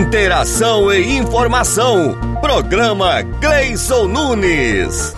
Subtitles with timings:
[0.00, 2.18] Interação e informação.
[2.40, 5.14] Programa Gleison Nunes.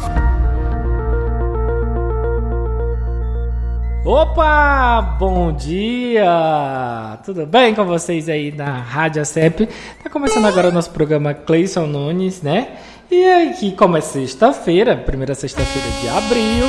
[4.04, 7.16] Opa, bom dia!
[7.24, 9.68] Tudo bem com vocês aí na Rádio CEP?
[10.02, 12.72] Tá começando agora o nosso programa Cleison Nunes, né?
[13.08, 16.66] E aqui, como é sexta-feira, primeira sexta-feira de abril,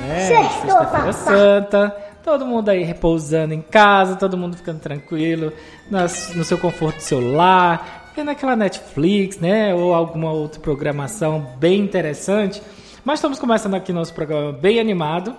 [0.00, 0.26] né?
[0.26, 2.13] Sexta-feira Santa.
[2.24, 5.52] Todo mundo aí repousando em casa, todo mundo ficando tranquilo,
[5.90, 9.74] no seu conforto do celular, vendo aquela Netflix, né?
[9.74, 12.62] Ou alguma outra programação bem interessante.
[13.04, 15.36] Mas estamos começando aqui nosso programa bem animado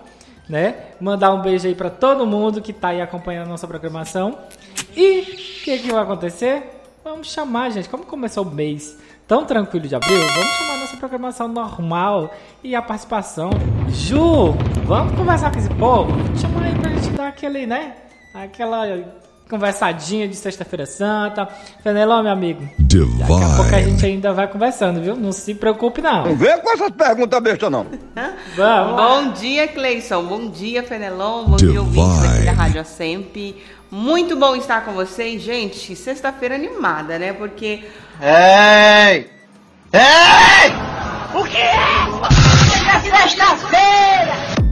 [0.48, 0.76] né?
[1.00, 4.38] Mandar um beijo aí para todo mundo que está aí acompanhando a nossa programação.
[4.96, 5.26] E o
[5.64, 6.64] que, que vai acontecer?
[7.04, 8.98] Vamos chamar, gente, como começou o mês
[9.28, 12.32] tão tranquilo de abril, vamos chamar a nossa programação normal
[12.64, 13.50] e a participação.
[13.90, 14.52] Ju,
[14.86, 16.12] vamos conversar com esse povo?
[16.38, 16.85] Chamar aí
[17.16, 17.94] dar aquele, né?
[18.34, 18.86] Aquela
[19.50, 21.48] conversadinha de sexta-feira santa.
[21.84, 22.68] Fenelon, meu amigo.
[22.80, 23.20] Divine.
[23.20, 25.16] Daqui a pouco a gente ainda vai conversando, viu?
[25.16, 26.26] Não se preocupe, não.
[26.26, 27.86] Não vem com essas perguntas besta, não.
[28.56, 28.96] Vamos.
[29.02, 30.24] Bom dia, Cleison.
[30.24, 31.46] Bom dia, Fenelon.
[31.46, 31.72] Bom Divine.
[31.72, 33.64] dia, ouvintes aqui da Rádio Sempre.
[33.92, 35.96] Muito bom estar com vocês, gente.
[35.96, 37.34] Sexta-feira animada, né?
[37.34, 37.86] Porque.
[38.22, 39.30] Ei!
[39.94, 40.72] Ei!
[41.34, 41.76] O que é?
[43.02, 44.65] Sexta-feira!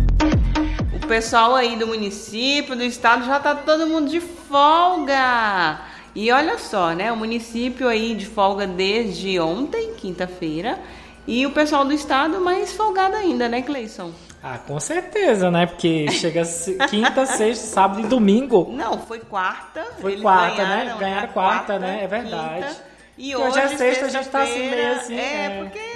[1.04, 5.82] O pessoal aí do município, do estado, já tá todo mundo de folga.
[6.16, 7.12] E olha só, né?
[7.12, 10.80] O município aí de folga desde ontem, quinta-feira,
[11.28, 14.12] e o pessoal do estado mais folgado ainda, né, Cleison?
[14.42, 15.66] Ah, com certeza, né?
[15.66, 16.44] Porque chega
[16.90, 18.70] quinta, sexta, sábado e domingo.
[18.72, 19.86] Não, foi quarta.
[20.00, 20.70] Foi quarta, né?
[20.70, 20.98] ganharam, né?
[21.00, 22.04] Ganharam quarta, quarta, né?
[22.04, 22.66] É verdade.
[22.66, 25.18] Quinta, e hoje, hoje é sexta, a gente tá assim meio assim.
[25.18, 25.93] É, é, porque?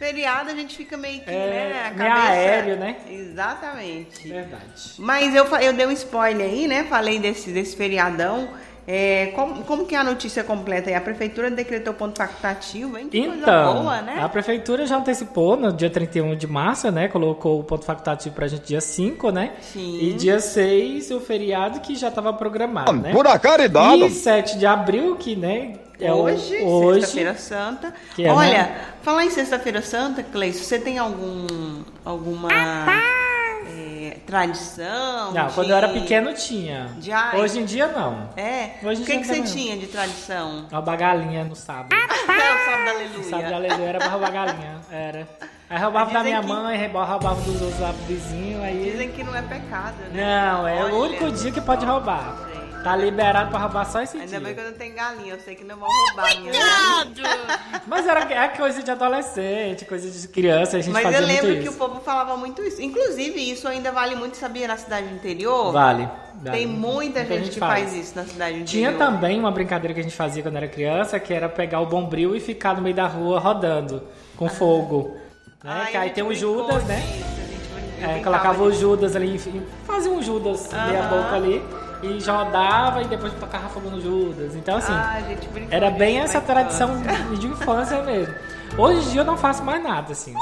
[0.00, 1.82] Feriado a gente fica meio que, é, né?
[1.86, 2.30] A cabeça...
[2.30, 2.96] aéreo, né?
[3.06, 4.26] Exatamente.
[4.26, 4.94] Verdade.
[4.98, 6.84] Mas eu, eu dei um spoiler aí, né?
[6.84, 8.48] Falei desse, desse feriadão.
[8.88, 10.96] É, como, como que é a notícia completa aí?
[10.96, 13.08] A prefeitura decretou ponto facultativo, hein?
[13.10, 14.22] Que então, boa, né?
[14.22, 17.06] a prefeitura já antecipou no dia 31 de março, né?
[17.06, 19.52] Colocou o ponto facultativo pra gente dia 5, né?
[19.60, 19.98] Sim.
[20.00, 23.12] E dia 6 o feriado que já estava programado, né?
[23.12, 24.02] Por a caridade.
[24.02, 25.74] E 7 de abril, que, né?
[26.00, 27.94] É hoje, hoje Sexta-feira Santa.
[28.18, 28.80] É, Olha, né?
[29.02, 35.32] falar em Sexta-feira Santa, Cleice, você tem algum alguma é, tradição?
[35.32, 35.54] Não, de...
[35.54, 36.90] quando eu era pequeno tinha.
[36.96, 37.10] De...
[37.36, 38.30] Hoje em dia não.
[38.36, 38.76] É?
[38.82, 40.66] Hoje o que, que você tinha de tradição?
[40.72, 41.92] Uma galinha no sábado.
[41.94, 43.18] é o sábado da aleluia.
[43.18, 45.28] O sábado da aleluia era pra roubar galinha, era.
[45.68, 46.46] Aí roubava da minha que...
[46.48, 48.64] mãe, roubava dos outros lá vizinhos.
[48.64, 48.90] Aí...
[48.90, 50.50] Dizem que não é pecado, né?
[50.50, 52.49] Não, é Olha, o único dia que pode roubar.
[52.82, 54.38] Tá liberado pra roubar só esse Ainda dia.
[54.38, 57.82] Ainda bem que eu não tenho galinha, eu sei que não vão roubar minha galinha.
[57.86, 61.52] Mas era é coisa de adolescente, coisa de criança, a gente Mas fazia eu lembro
[61.56, 61.72] que isso.
[61.72, 62.80] o povo falava muito isso.
[62.80, 65.72] Inclusive, isso ainda vale muito, sabia, na cidade do interior?
[65.72, 66.08] Vale.
[66.36, 66.56] vale.
[66.56, 67.90] Tem muita, gente, gente, que faz.
[67.90, 67.94] faz.
[67.94, 68.90] isso na cidade do interior.
[68.90, 71.86] Tinha também uma brincadeira que a gente fazia quando era criança, que era pegar o
[71.86, 74.02] bombril e ficar no meio da rua rodando
[74.36, 74.50] com ah.
[74.50, 75.16] fogo.
[75.62, 75.88] Né?
[75.90, 77.02] que aí tem o Judas, né?
[77.04, 79.38] Isso, é, colocava o Judas ali,
[79.84, 81.62] fazia um Judas meia boca ali
[82.02, 84.54] e já rodava e depois tocava fogo no Judas.
[84.54, 85.22] Então, assim, ah,
[85.70, 87.02] era bem essa tradição
[87.38, 88.34] de infância mesmo.
[88.78, 90.34] Hoje em dia eu não faço mais nada, assim.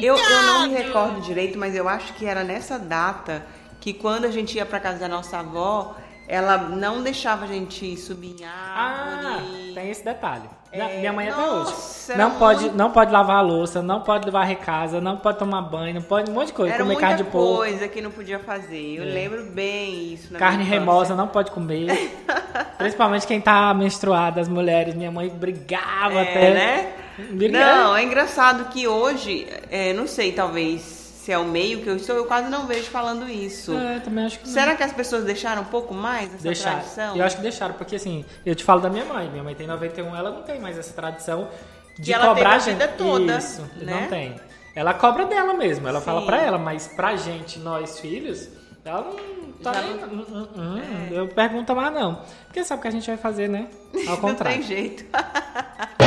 [0.00, 3.44] Eu, eu não me recordo direito, mas eu acho que era nessa data
[3.80, 5.96] que quando a gente ia pra casa da nossa avó,
[6.32, 9.70] ela não deixava a gente subir em árvore.
[9.70, 10.48] Ah, tem esse detalhe.
[10.72, 11.74] É, minha mãe até hoje.
[12.16, 15.96] Não pode, não pode lavar a louça, não pode varrer casa, não pode tomar banho,
[15.96, 16.72] não pode um monte de coisa.
[16.72, 17.56] Era comer muita carne de porco.
[17.56, 18.94] coisa que não podia fazer.
[18.96, 19.06] Eu é.
[19.08, 20.32] lembro bem isso.
[20.32, 22.18] carne remosa não pode comer.
[22.78, 24.94] Principalmente quem tá menstruada, as mulheres.
[24.94, 26.54] Minha mãe brigava é, até.
[26.54, 26.92] né?
[27.32, 27.74] Brigava.
[27.74, 31.94] Não, é engraçado que hoje, é, não sei, talvez se é o meio que eu
[31.94, 33.78] estou, eu quase não vejo falando isso.
[33.78, 34.76] É, também acho que Será não.
[34.76, 36.80] que as pessoas deixaram um pouco mais essa deixaram.
[36.80, 37.16] tradição?
[37.16, 39.30] Eu acho que deixaram, porque assim, eu te falo da minha mãe.
[39.30, 41.48] Minha mãe tem 91, ela não tem mais essa tradição
[41.96, 42.88] de e cobrar a gente.
[42.98, 43.38] toda.
[43.38, 44.00] Isso, né?
[44.00, 44.34] não tem.
[44.74, 46.06] Ela cobra dela mesmo, ela Sim.
[46.06, 48.48] fala pra ela, mas pra gente, nós filhos,
[48.84, 49.96] ela não tá nem.
[49.98, 50.08] Não...
[50.08, 50.78] Hum, hum, hum,
[51.08, 51.20] é.
[51.20, 52.20] Eu pergunto mais não.
[52.46, 53.68] Porque sabe o que a gente vai fazer, né?
[54.08, 54.58] Ao contrário.
[54.58, 55.04] não tem jeito.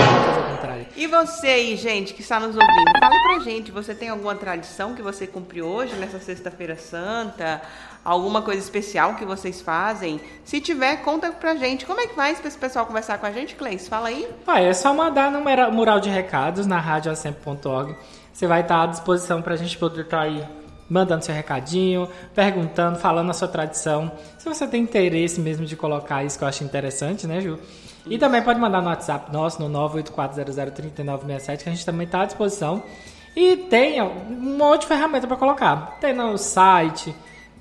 [0.95, 4.95] E você aí, gente, que está nos ouvindo, fale pra gente, você tem alguma tradição
[4.95, 7.61] que você cumpriu hoje, nessa sexta-feira santa?
[8.03, 10.21] Alguma coisa especial que vocês fazem?
[10.43, 11.85] Se tiver, conta pra gente.
[11.85, 13.87] Como é que faz para esse pessoal conversar com a gente, Cleis?
[13.87, 14.27] Fala aí.
[14.45, 15.41] Ah, é só mandar no
[15.71, 17.95] mural de recados na radioacemp.org.
[18.31, 20.45] Você vai estar à disposição pra gente poder estar aí
[20.87, 24.11] mandando seu recadinho, perguntando, falando a sua tradição.
[24.37, 27.59] Se você tem interesse mesmo de colocar isso que eu acho interessante, né, Ju?
[28.05, 32.25] E também pode mandar no WhatsApp nosso, no 984003967, que a gente também está à
[32.25, 32.83] disposição.
[33.35, 35.97] E tem um monte de ferramenta para colocar.
[35.99, 37.13] Tem no site,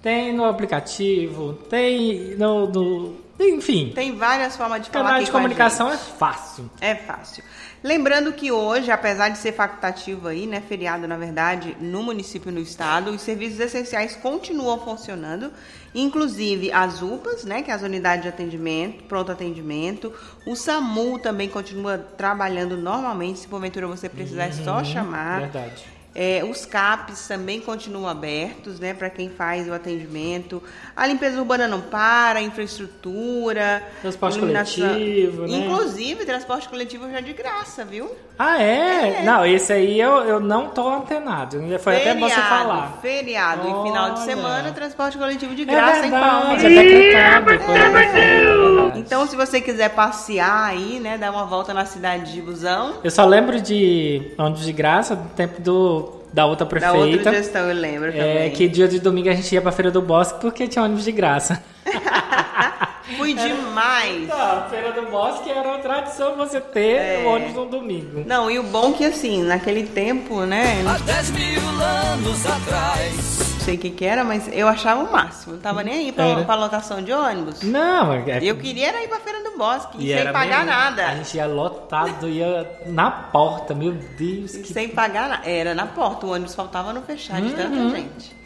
[0.02, 5.90] tem no aplicativo, tem no, no, Enfim, Tem várias formas de falar canal de comunicação
[5.90, 6.70] é fácil.
[6.80, 7.42] É fácil.
[7.82, 12.54] Lembrando que hoje, apesar de ser facultativo aí, né, feriado na verdade, no município e
[12.54, 15.50] no estado, os serviços essenciais continuam funcionando,
[15.94, 20.12] inclusive as UPAs, né, que é as unidades de atendimento, pronto atendimento,
[20.46, 25.40] o SAMU também continua trabalhando normalmente, se porventura você precisar é só chamar.
[25.40, 25.84] Verdade.
[26.14, 30.62] É, os CAPs também continuam abertos, né, para quem faz o atendimento.
[30.94, 34.88] A limpeza urbana não para, infraestrutura, Transporte iluminação.
[34.90, 35.56] coletivo, né?
[35.58, 38.10] Inclusive, transporte coletivo já é de graça, viu?
[38.38, 39.22] Ah, é?
[39.24, 41.58] Não, esse aí eu, eu não tô antenado.
[41.80, 42.98] Foi até bom você falar.
[43.02, 44.24] Feriado e final de Olha.
[44.24, 46.62] semana, transporte coletivo de É graça em Palmas.
[46.62, 47.44] verdade, é decretado.
[47.46, 48.73] Foi decretado.
[49.04, 53.10] Então, se você quiser passear aí, né, dar uma volta na cidade de Busão, Eu
[53.10, 57.30] só lembro de ônibus de graça do tempo do, da outra da outra prefeita.
[57.32, 58.50] gestão, eu lembro É, também.
[58.52, 61.12] que dia de domingo a gente ia pra Feira do Bosque porque tinha ônibus de
[61.12, 61.62] graça.
[63.18, 64.26] Fui demais.
[64.28, 67.22] Tá, Feira do Bosque era uma tradição você ter É.
[67.24, 68.24] o ônibus no domingo.
[68.26, 73.53] Não, e o bom que assim, naquele tempo, né, Há 10 mil anos atrás.
[73.64, 75.54] Sei o que que era, mas eu achava o máximo.
[75.54, 76.44] Não tava nem aí pra, Era.
[76.44, 77.62] pra lotação de ônibus.
[77.62, 80.70] Não, é, Eu queria era ir pra Feira do Bosque, e sem pagar mesmo.
[80.80, 81.06] nada.
[81.08, 84.52] A gente ia lotado, ia na porta, meu Deus.
[84.56, 84.72] Que...
[84.72, 85.48] sem pagar nada.
[85.48, 87.54] Era na porta, o ônibus faltava não fechar de Uhum.
[87.56, 88.44] tanta gente.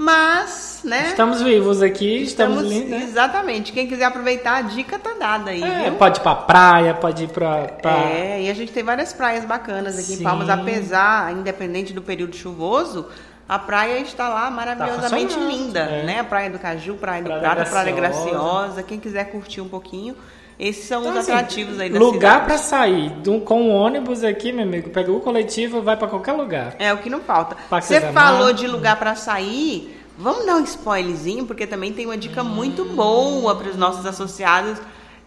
[0.00, 1.08] Mas, né?
[1.08, 3.02] Estamos vivos aqui, estamos, lindos, né?
[3.02, 3.72] Exatamente.
[3.72, 7.28] Quem quiser aproveitar, a dica tá dada aí, É, pode ir pra praia, pode ir
[7.28, 7.62] pra.
[7.82, 7.90] pra...
[8.04, 10.20] É, e a gente tem várias praias bacanas aqui Sim.
[10.20, 13.08] em Palmas, apesar, independente do período chuvoso,
[13.48, 16.02] a praia está lá maravilhosamente funcionando, linda, é.
[16.04, 16.20] né?
[16.20, 18.82] A Praia do Caju, Praia do Prata, Praia Graciosa.
[18.82, 20.14] Quem quiser curtir um pouquinho,
[20.58, 24.22] esses são Então, os assim, atrativos aí da Lugar pra sair do- com o ônibus
[24.22, 26.74] aqui, meu amigo, pega o coletivo vai pra qualquer lugar.
[26.78, 27.56] É o que não falta.
[27.70, 29.96] Você falou de lugar pra sair.
[30.18, 34.78] Vamos dar um spoilerzinho, porque também tem uma dica muito boa para os nossos associados,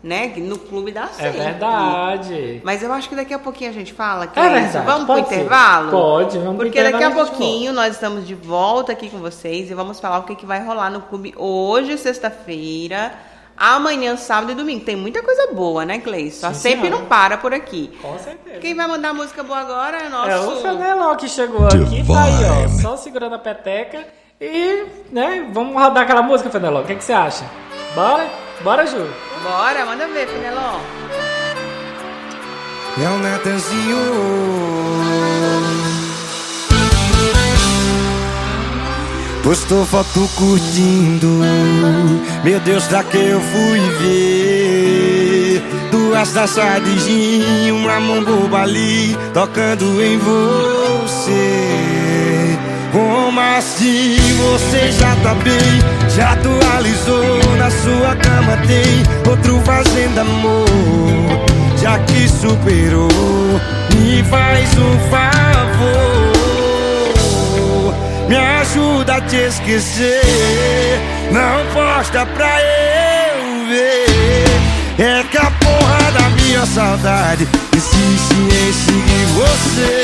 [0.03, 0.33] né?
[0.38, 1.39] No Clube da É Sempre.
[1.39, 2.62] verdade.
[2.63, 4.27] Mas eu acho que daqui a pouquinho a gente fala.
[4.27, 4.81] Que É é verdade, isso.
[4.86, 5.36] Vamos pode pro ser.
[5.36, 5.92] intervalo?
[5.92, 9.74] Pode, vamos pro Porque daqui a pouquinho nós estamos de volta aqui com vocês e
[9.74, 13.13] vamos falar o que, que vai rolar no clube hoje, sexta-feira,
[13.56, 14.83] amanhã, sábado e domingo.
[14.83, 16.47] Tem muita coisa boa, né, Cleison?
[16.47, 17.01] Sim, sempre senhora.
[17.01, 17.92] não para por aqui.
[18.01, 18.59] Com certeza.
[18.59, 20.30] Quem vai mandar música boa agora é nosso.
[20.31, 24.04] É o Fenelon que chegou aqui, tá aí, ó, só segurando a peteca.
[24.39, 26.81] E, né, vamos rodar aquela música, Fenelon.
[26.81, 27.45] O que, que você acha?
[27.94, 28.27] Bora?
[28.63, 29.07] Bora, Ju?
[29.44, 30.80] Bora, manda ver, Fenelon.
[33.02, 33.98] É o Natanzinho
[39.44, 41.40] Postou foto curtindo.
[42.44, 45.64] Meu Deus, pra que eu fui ver?
[45.90, 51.91] Duas taças de gin Uma mão boba ali Tocando em você
[52.92, 61.12] Como assim você já tá bem Já atualizou Na sua cama tem Outro fazendo amor
[61.82, 63.10] já que superou,
[63.96, 66.32] me faz um favor.
[68.30, 70.22] Me ajuda a te esquecer.
[71.32, 74.46] Não posta pra eu ver.
[75.00, 80.04] É que a porra da minha saudade insiste em seguir você.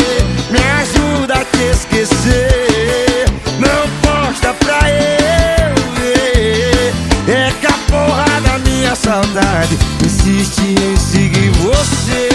[0.50, 3.26] Me ajuda a te esquecer.
[3.58, 6.94] Não posta pra eu ver.
[7.28, 9.76] É que a porra da minha saudade
[10.06, 12.30] insiste em seguir você.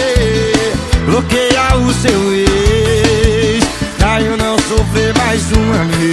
[1.05, 3.63] Bloqueia o seu ex,
[3.97, 6.11] pra eu não sofrer mais uma vez.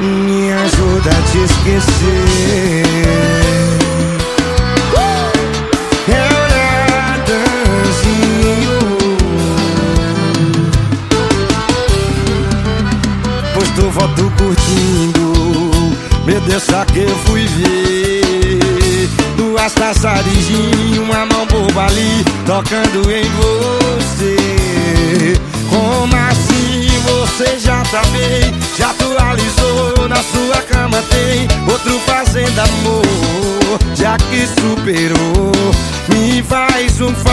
[0.00, 3.39] Me ajuda a te esquecer.
[16.58, 19.08] Só que eu fui ver.
[19.36, 24.36] Duas taças de gin, uma mão boba ali Tocando em você.
[25.70, 28.52] Como assim você já tá bem?
[28.76, 33.04] Já atualizou, na sua cama tem Outro fazendo amor.
[33.94, 35.52] Já que superou
[36.08, 37.30] Me faz um favor.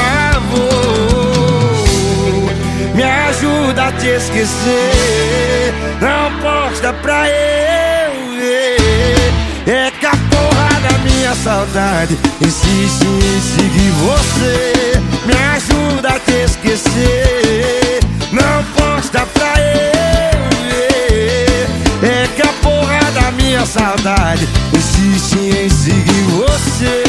[2.93, 7.86] Me ajuda a te esquecer Não posta pra eu
[11.27, 12.17] minha saudade.
[12.41, 14.93] Insiste em seguir você.
[15.25, 17.99] Me ajuda a te esquecer.
[18.31, 21.67] Não posta pra ver
[22.01, 24.47] É que a porra da minha saudade.
[24.73, 27.03] Insiste em seguir você.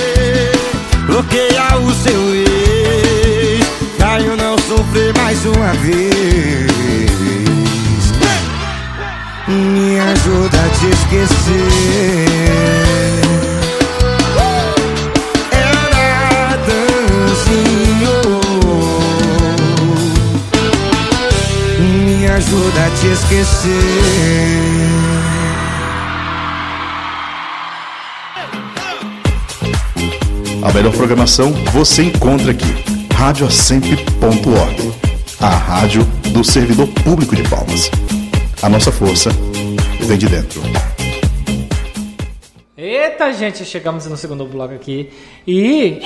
[1.07, 3.65] Bloqueia o seu ex.
[3.97, 6.67] Pra eu não sofrer mais uma vez.
[9.47, 12.29] Me ajuda a te esquecer
[22.39, 23.69] ajuda a te esquecer.
[30.63, 32.67] A melhor programação você encontra aqui.
[33.13, 34.93] Radioacemp.org.
[35.41, 37.91] A rádio do servidor público de Palmas.
[38.63, 39.31] A nossa força
[40.01, 40.63] vem de dentro.
[42.77, 45.11] Eita, gente, chegamos no segundo bloco aqui.
[45.45, 46.01] E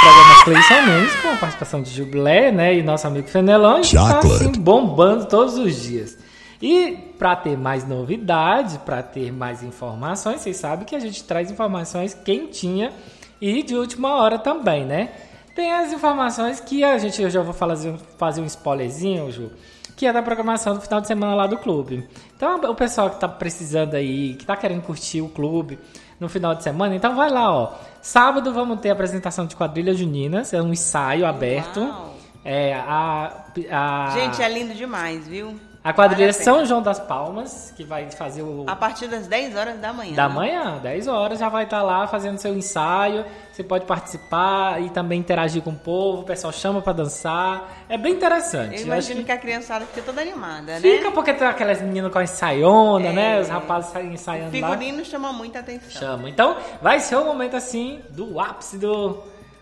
[0.00, 2.74] programa Cleison Nunes com a participação de Jubilé, né?
[2.74, 3.80] E nosso amigo Fenelon.
[3.80, 6.16] Está assim, bombando todos os dias.
[6.60, 11.50] E para ter mais novidades, para ter mais informações, vocês sabem que a gente traz
[11.50, 12.92] informações quentinha
[13.40, 15.10] e de última hora também, né?
[15.54, 19.50] Tem as informações que a gente, eu já vou fazer, fazer um spoilerzinho, Ju,
[19.96, 22.08] que é da programação do final de semana lá do clube.
[22.36, 25.78] Então, o pessoal que tá precisando aí, que tá querendo curtir o clube
[26.20, 27.72] no final de semana, então vai lá, ó.
[28.02, 31.80] Sábado vamos ter a apresentação de quadrilhas juninas, é um ensaio aberto.
[31.80, 32.10] Uau.
[32.44, 35.58] É, a, a, Gente, é lindo demais, viu?
[35.82, 36.44] A quadrilha Vale a pena.
[36.44, 40.14] São João das Palmas, que vai fazer o A partir das 10 horas da manhã.
[40.14, 40.34] da né?
[40.34, 43.24] manhã, 10 horas, já vai estar lá fazendo seu ensaio.
[43.50, 46.22] Você pode participar e também interagir com o povo.
[46.22, 47.68] O pessoal chama pra dançar.
[47.88, 48.74] É bem interessante.
[48.74, 50.80] Eu Eu imagino acho que a criançada fica toda animada, né?
[50.80, 53.12] Fica porque tem aquelas meninas com a ensaiona, É.
[53.12, 53.40] né?
[53.40, 54.68] Os rapazes saem ensaiando lá.
[54.70, 55.90] Figurino chama muita atenção.
[55.90, 56.28] Chama.
[56.28, 59.18] Então, vai ser um momento assim do ápice do.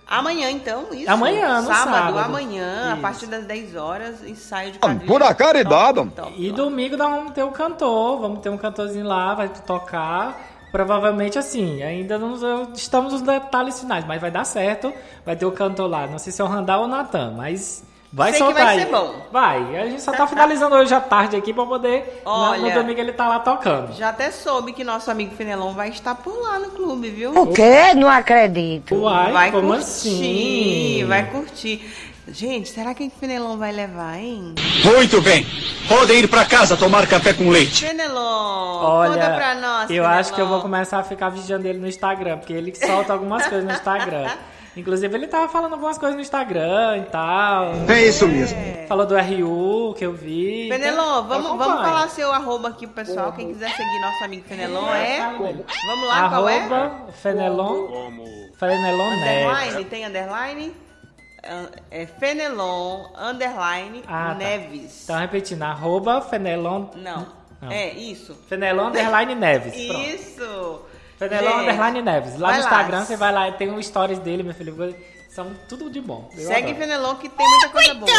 [0.09, 1.11] Amanhã, então, isso.
[1.11, 2.19] Amanhã, no sábado.
[2.19, 3.03] amanhã, a Isso.
[3.03, 5.07] partir das 10 horas, ensaio de Ah, quadrilha.
[5.07, 5.97] pura caridade.
[5.97, 6.57] Top, top, E top.
[6.63, 10.41] domingo nós vamos ter um cantor, vamos ter um cantorzinho lá, vai tocar.
[10.73, 12.35] Provavelmente assim, ainda não
[12.75, 14.93] estamos nos detalhes finais, mas vai dar certo.
[15.27, 17.85] Vai ter o cantor lá, não sei se é o Randall ou o Natan, mas
[18.13, 18.81] vai Sei que soltar vai aí.
[18.85, 19.15] ser bom.
[19.33, 22.23] Vai, a gente só tá finalizando hoje à tarde aqui pra poder.
[22.25, 23.93] na- no Olha, domingo ele tá lá tocando.
[23.95, 27.33] Já até soube que nosso amigo Fenelon vai estar por lá no clube, viu?
[27.39, 27.95] O quê?
[27.95, 28.95] Não acredito.
[28.95, 31.05] Uai, vai como curtir, assim?
[31.07, 31.89] vai curtir.
[32.31, 34.55] Gente, será que o Fenelon vai levar, hein?
[34.85, 35.47] Muito bem.
[35.89, 37.87] Podem ir para casa tomar café com leite.
[37.87, 40.61] Fenelon, Olha, conta pra nós, eu acho que eu vou Fenelon.
[40.77, 44.29] começar a ficar vigiando ele no Instagram, porque ele solta algumas coisas no Instagram.
[44.79, 47.73] Inclusive, ele tava falando algumas coisas no Instagram e tal.
[47.89, 48.57] É isso mesmo.
[48.87, 50.69] Falou do RU que eu vi.
[50.71, 53.33] Fenelon, Então, vamos, vamos falar seu arroba aqui pro pessoal.
[53.33, 55.21] Quem quiser seguir nosso amigo Fenelon é.
[55.87, 56.59] Vamos lá, qual é?
[56.59, 57.89] Arroba Fenelon.
[58.57, 59.89] Fenelon Neves.
[59.89, 60.73] Tem underline?
[61.43, 64.35] Ah, É Fenelon, underline, Ah, tá.
[64.35, 65.05] Neves.
[65.05, 66.87] Então, repetindo, arroba Fenelon.
[66.97, 67.27] Não.
[67.61, 67.73] Não.
[67.73, 68.35] É, isso.
[68.49, 69.87] Fenelon Underline Neves.
[69.87, 70.01] Pronto.
[70.09, 70.83] Isso.
[71.19, 72.39] Fenelon Underline Neves.
[72.39, 72.71] Lá vai no lá.
[72.71, 74.95] Instagram você vai lá, tem um stories dele, meu filho.
[75.29, 76.31] São tudo de bom.
[76.37, 76.77] Eu Segue adoro.
[76.79, 78.11] Fenelon que tem muita coisa boa.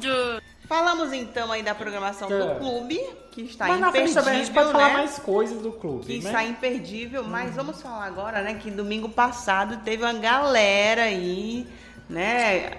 [0.00, 0.40] Viu?
[0.68, 2.36] Falamos então aí da programação Tá.
[2.38, 3.00] do clube,
[3.32, 4.92] que está Mas na frente imperdível, também a gente pode falar né?
[4.94, 6.04] mais coisas do clube.
[6.06, 6.30] que né?
[6.30, 11.66] está imperdível, mas vamos falar agora, né, que domingo passado teve uma galera aí,
[12.08, 12.70] né,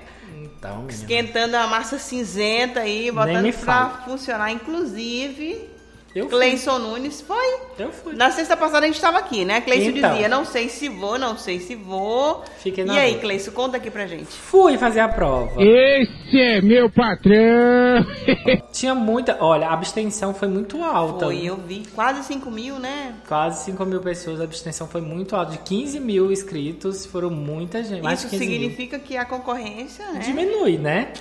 [0.41, 5.69] Então, esquentando a massa cinzenta aí, botando pra funcionar, inclusive
[6.13, 6.37] Eu fui.
[6.37, 7.55] Cleison Nunes foi.
[7.79, 8.13] Eu fui.
[8.15, 9.61] Na sexta passada a gente estava aqui, né?
[9.61, 10.11] Cleison Então.
[10.11, 12.43] dizia, não sei se vou, não sei se vou.
[12.57, 13.21] Fiquei e na aí, dúvida.
[13.21, 14.25] Cleison, conta aqui pra gente.
[14.25, 15.53] Fui fazer a prova.
[15.63, 18.05] Esse é meu patrão.
[18.73, 19.37] Tinha muita.
[19.39, 21.25] Olha, a abstenção foi muito alta.
[21.25, 23.15] Foi, eu vi quase 5 mil, né?
[23.27, 25.51] Quase 5 mil pessoas, a abstenção foi muito alta.
[25.53, 28.01] De 15 mil inscritos, foram muita gente.
[28.01, 28.53] Mais Isso 15 mil.
[28.59, 30.19] significa que a concorrência, né?
[30.19, 31.13] Diminui, né?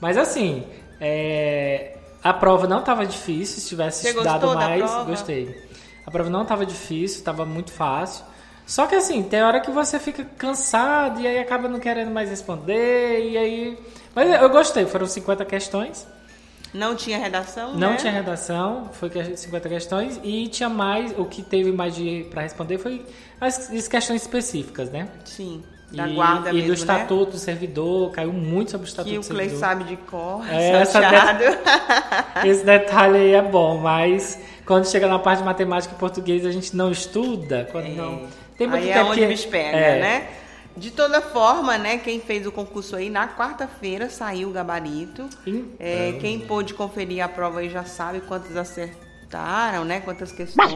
[0.00, 0.64] Mas assim,
[1.00, 3.60] é, a prova não estava difícil.
[3.60, 5.62] Se tivesse Você estudado mais, gostei.
[6.06, 8.24] A prova não estava difícil, estava muito fácil.
[8.66, 12.30] Só que assim, tem hora que você fica cansado e aí acaba não querendo mais
[12.30, 13.30] responder.
[13.30, 13.78] E aí.
[14.14, 16.06] Mas eu gostei, foram 50 questões.
[16.72, 17.96] Não tinha redação, Não né?
[17.96, 22.42] tinha redação, foi que- 50 questões e tinha mais, o que teve mais de para
[22.42, 23.06] responder foi
[23.40, 25.08] as, as questões específicas, né?
[25.24, 25.62] Sim,
[25.94, 29.20] da e, guarda e mesmo, do estatuto do servidor, caiu muito sobre o estatuto né?
[29.20, 29.68] Que o do Clay servidor.
[29.68, 31.44] sabe de cor, É, essa salteado.
[32.48, 36.50] Esse detalhe aí é bom, mas quando chega na parte de matemática e português a
[36.50, 38.26] gente não estuda, quando não
[38.58, 40.28] tem muito Aí é tempo onde que- pega, é, né?
[40.76, 45.28] De toda forma, né, quem fez o concurso aí, na quarta-feira saiu o gabarito.
[45.46, 45.70] Então.
[45.78, 50.00] É, quem pôde conferir a prova aí já sabe quantos acertaram, né?
[50.00, 50.72] Quantas questões.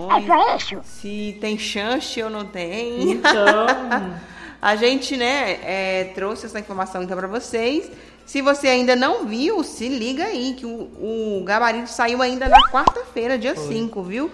[0.84, 3.10] Se tem chance ou não tem.
[3.10, 3.66] Então,
[4.60, 7.90] A gente, né, é, trouxe essa informação então para vocês.
[8.26, 10.90] Se você ainda não viu, se liga aí, que o,
[11.40, 14.30] o gabarito saiu ainda na quarta-feira, dia 5, viu?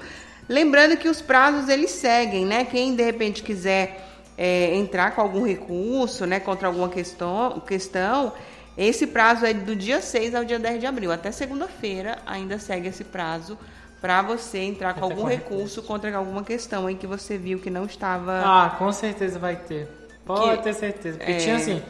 [0.49, 2.65] Lembrando que os prazos eles seguem, né?
[2.65, 4.05] Quem de repente quiser
[4.37, 8.33] é, entrar com algum recurso, né, contra alguma questão, questão,
[8.77, 11.13] esse prazo é do dia 6 ao dia 10 de abril.
[11.13, 13.57] Até segunda-feira ainda segue esse prazo
[14.01, 17.71] para você entrar com Entrar algum recurso contra alguma questão aí que você viu que
[17.71, 18.43] não estava.
[18.45, 19.89] ah, com certeza vai ter.
[20.25, 21.19] Pode Que- ter certeza.
[21.19, 21.37] Porque é.
[21.37, 21.83] tinha assim,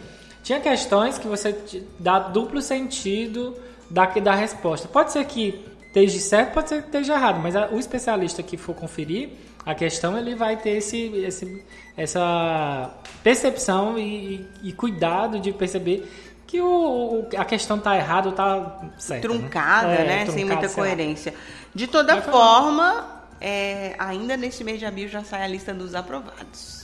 [0.42, 1.56] tinha questões que você
[1.98, 3.56] dá duplo sentido
[3.90, 4.88] da, da resposta.
[4.88, 8.56] Pode ser que esteja certo, pode ser que esteja errado, mas a- o especialista que
[8.56, 9.30] for conferir
[9.64, 11.64] a questão, ele vai ter esse, esse-
[11.96, 12.90] essa
[13.22, 16.10] percepção e, e cuidado de perceber
[16.46, 19.26] que o, o- a questão tá errada ou tá certa.
[19.28, 19.34] né?
[19.38, 20.16] truncada, É, né?
[20.26, 20.88] Sem truncada, muita sei lá.
[20.88, 21.34] coerência.
[21.74, 23.06] De toda Vai forma,
[23.40, 26.83] é, ainda neste mês de abril já sai a lista dos aprovados.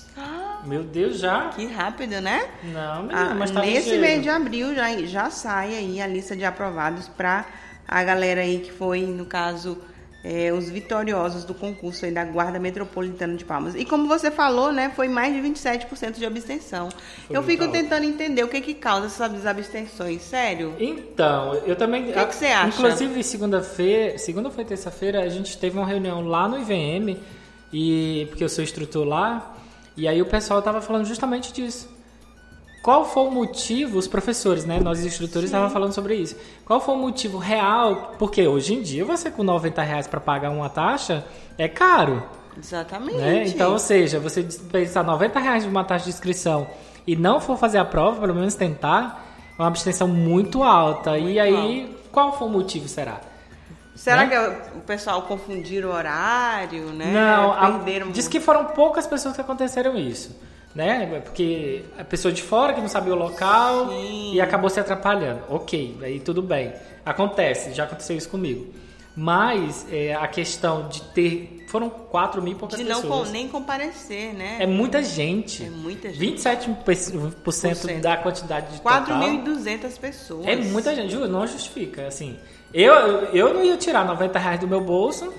[0.64, 1.48] Meu Deus, já?
[1.48, 2.46] Que rápido, né?
[2.64, 4.00] Não, menino, Ah, mas tá nesse ligeiro.
[4.00, 7.46] mês de abril já, já sai aí a lista de aprovados para
[7.88, 9.78] a galera aí que foi, no caso,
[10.22, 13.74] é, os vitoriosos do concurso aí da Guarda Metropolitana de Palmas.
[13.74, 16.90] E como você falou, né, foi mais de 27% de abstenção.
[17.26, 20.74] Foi Eu fico tentando entender o que que causa essas abstenções, sério?
[20.78, 22.10] Então, eu também.
[22.10, 22.68] O que que você acha?
[22.68, 27.16] Inclusive, segunda-feira, segunda foi terça-feira, a gente teve uma reunião lá no IVM,
[27.72, 29.56] e porque eu sou instrutor lá,
[30.00, 31.86] e aí o pessoal tava falando justamente disso.
[32.82, 34.80] Qual foi o motivo, os professores, né?
[34.80, 36.34] Nós instrutores estavam falando sobre isso.
[36.64, 38.14] Qual foi o motivo real?
[38.18, 41.22] Porque hoje em dia você com 90 reais para pagar uma taxa
[41.58, 42.22] é caro.
[42.58, 43.18] Exatamente.
[43.18, 43.44] Né?
[43.46, 46.66] Então, ou seja, você dispensar 90 reais de uma taxa de inscrição
[47.06, 49.26] e não for fazer a prova, pelo menos tentar,
[49.58, 51.18] é uma abstenção muito alta.
[51.18, 53.20] e aí, qual foi o motivo, será?
[54.00, 54.30] Será né?
[54.70, 57.12] que o pessoal confundiram o horário, né?
[57.12, 58.10] Não, a, Perderam...
[58.10, 60.34] diz que foram poucas pessoas que aconteceram isso.
[60.74, 61.20] Né?
[61.22, 64.32] Porque a pessoa de fora que não sabia o local Sim.
[64.32, 65.42] e acabou se atrapalhando.
[65.50, 66.72] Ok, aí tudo bem.
[67.04, 68.72] Acontece, já aconteceu isso comigo.
[69.14, 71.66] Mas é, a questão de ter.
[71.68, 73.26] Foram 4 mil e poucas de não pessoas.
[73.28, 74.56] com- nem comparecer, né?
[74.60, 75.62] É muita gente.
[75.64, 76.36] É muita gente.
[76.36, 79.02] 27% da quantidade de total.
[79.04, 80.46] 4.200 pessoas.
[80.46, 82.06] É muita gente, juro, não justifica.
[82.06, 82.38] Assim,
[82.72, 82.94] eu,
[83.32, 85.32] eu não ia tirar 90 reais do meu bolso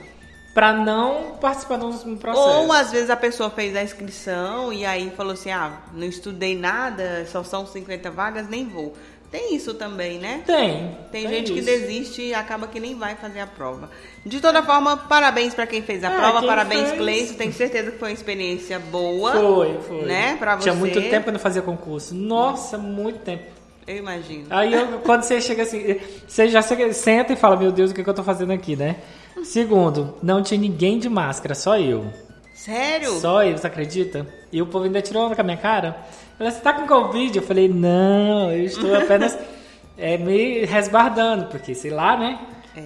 [0.54, 2.48] pra não participar de um processo.
[2.48, 6.58] Ou às vezes a pessoa fez a inscrição e aí falou assim: ah, não estudei
[6.58, 8.94] nada, só são 50 vagas, nem vou.
[9.32, 10.44] Tem isso também, né?
[10.46, 10.98] Tem.
[11.10, 11.66] Tem gente que isso.
[11.66, 13.90] desiste e acaba que nem vai fazer a prova.
[14.26, 16.98] De toda forma, parabéns pra quem fez a É, prova, parabéns, fez.
[17.00, 17.36] Cleison.
[17.36, 19.32] Tenho certeza que foi uma experiência boa.
[19.32, 20.02] Foi, foi.
[20.02, 20.80] Né, pra Tinha você.
[20.80, 22.14] muito tempo que eu não fazia concurso.
[22.14, 23.61] Nossa, muito tempo.
[23.88, 24.46] Eu imagino.
[24.50, 27.94] Aí eu- quando você chega assim, você já chega- senta e fala, meu Deus, o
[27.94, 28.98] que, que eu tô fazendo aqui, né?
[29.44, 32.06] Segundo, não tinha ninguém de máscara, só eu.
[32.54, 33.12] Sério?
[33.20, 34.28] Só eu, você acredita?
[34.52, 35.98] E o povo ainda tirou onda com a minha cara.
[36.38, 37.36] Falei, você tá com Covid?
[37.38, 39.38] Eu falei, não, eu estou apenas
[39.98, 42.40] é, me resguardando, porque sei lá, né?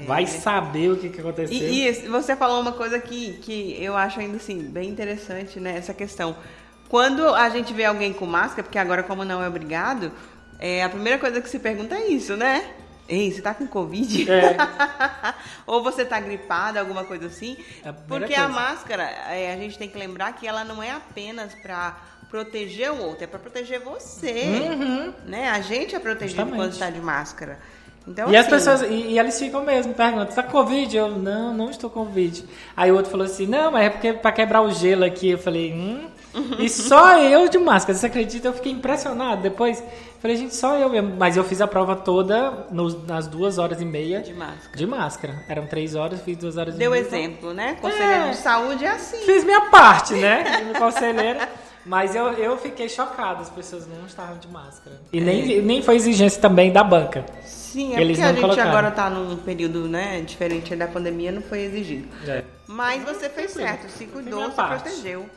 [0.07, 1.55] Vai saber o que, que aconteceu.
[1.57, 1.61] É.
[1.61, 5.77] E, e você falou uma coisa que, que eu acho ainda assim bem interessante, né?
[5.77, 6.35] Essa questão.
[6.89, 10.11] Quando a gente vê alguém com máscara, porque agora como não é obrigado,
[10.59, 12.65] é, a primeira coisa que se pergunta é isso, né?
[13.07, 14.31] Ei, você tá com Covid?
[14.31, 14.57] É.
[15.67, 17.55] Ou você tá gripado, alguma coisa assim?
[17.83, 18.49] É a Porque a coisa.
[18.59, 21.97] máscara, é, a gente tem que lembrar que ela não é apenas pra
[22.31, 24.33] proteger o outro, é pra proteger você.
[25.25, 25.49] Né?
[25.49, 26.47] A gente é protegido Uhum.
[26.47, 26.55] Justamente.
[26.55, 27.59] quando está de máscara.
[28.07, 30.95] Então, E as assim, pessoas, e, e eles ficam mesmo, perguntam, tá com Covid?
[30.95, 32.43] Eu, não, não estou com Covid.
[32.75, 35.29] Aí o outro falou assim, não, mas é porque pra quebrar o gelo aqui.
[35.29, 36.07] Eu falei, hum.
[36.59, 38.47] E só eu de máscara, você acredita?
[38.49, 39.41] Eu fiquei impressionado.
[39.41, 39.81] Depois,
[40.19, 41.15] falei, gente, só eu mesmo.
[41.17, 44.75] Mas eu fiz a prova toda nos- nas duas horas e meia De máscara.
[44.77, 45.43] de máscara.
[45.47, 47.07] Eram três horas, fiz duas horas Deu e meia.
[47.07, 47.77] exemplo, né?
[47.81, 48.29] Conselheiro É.
[48.31, 49.17] de saúde é assim.
[49.25, 50.43] Fiz minha parte, né?
[50.59, 51.47] Como conselheira.
[51.85, 54.99] Mas eu, eu fiquei chocado, as pessoas não estavam de máscara.
[55.13, 57.23] E nem, nem foi exigência também da banca.
[57.43, 58.69] Sim, é Eles porque a gente colocaram.
[58.71, 62.07] agora tá num período, né, diferente da pandemia, não foi exigido.
[62.27, 62.43] É.
[62.65, 65.29] Mas você fez certo, se cuidou, se protegeu,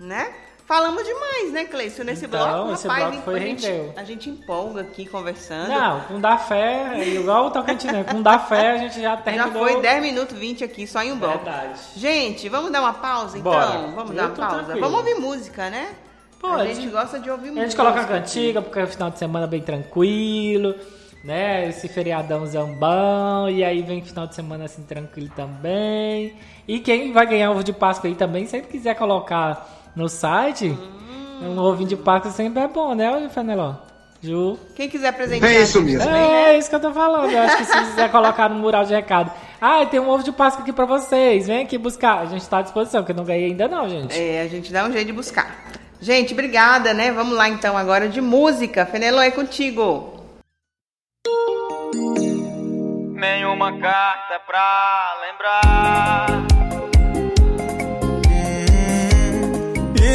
[0.00, 0.28] né?
[0.66, 2.04] Falamos demais, né, Cleison?
[2.04, 3.92] Nesse Então, bloco, esse rapaz, bloco foi a, gente, rendeu.
[3.96, 5.68] a gente empolga aqui conversando.
[5.68, 9.52] Não, com dar fé, igual o Tocantins, com dar fé a gente já Já terminou.
[9.62, 11.44] foi 10 minutos 20 aqui, só em um bloco.
[11.44, 11.80] Verdade.
[11.96, 13.52] Gente, vamos dar uma pausa então?
[13.52, 13.78] Bora.
[13.94, 14.54] Vamos Eu dar uma pausa.
[14.64, 14.80] tranquilo.
[14.80, 15.88] Vamos ouvir música, né?
[16.40, 16.62] Pode.
[16.62, 17.66] A gente gosta de ouvir A música.
[17.66, 20.74] gente coloca a cantiga, porque é final de semana bem tranquilo,
[21.22, 21.68] né?
[21.68, 26.36] Esse feriadão zambão, e aí vem final de semana assim tranquilo também.
[26.66, 31.54] E quem vai ganhar ovo de Páscoa aí também, sempre quiser colocar no site, Hum.
[31.56, 33.74] um ovinho de Páscoa sempre é bom, né, Fenelon?
[34.22, 34.58] Ju?
[34.74, 36.02] Quem quiser presentear É isso mesmo.
[36.02, 36.54] também, né?
[36.54, 37.30] É isso que eu tô falando.
[37.30, 39.30] Eu acho que se quiser colocar no mural de recado.
[39.60, 41.46] Ah, tem um ovo de Páscoa aqui pra vocês.
[41.46, 42.20] Vem aqui buscar.
[42.20, 44.18] A gente tá à disposição, porque eu não ganhei ainda não, gente.
[44.18, 45.54] É, a gente dá um jeito de buscar.
[46.00, 47.12] Gente, obrigada, né?
[47.12, 48.86] Vamos lá então agora de música.
[48.86, 50.12] Fenelon, é contigo.
[53.14, 56.53] Nenhuma carta pra lembrar.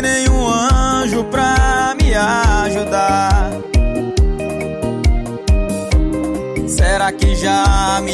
[0.02, 3.52] Nenhum anjo pra me ajudar.
[6.68, 8.14] Será que já me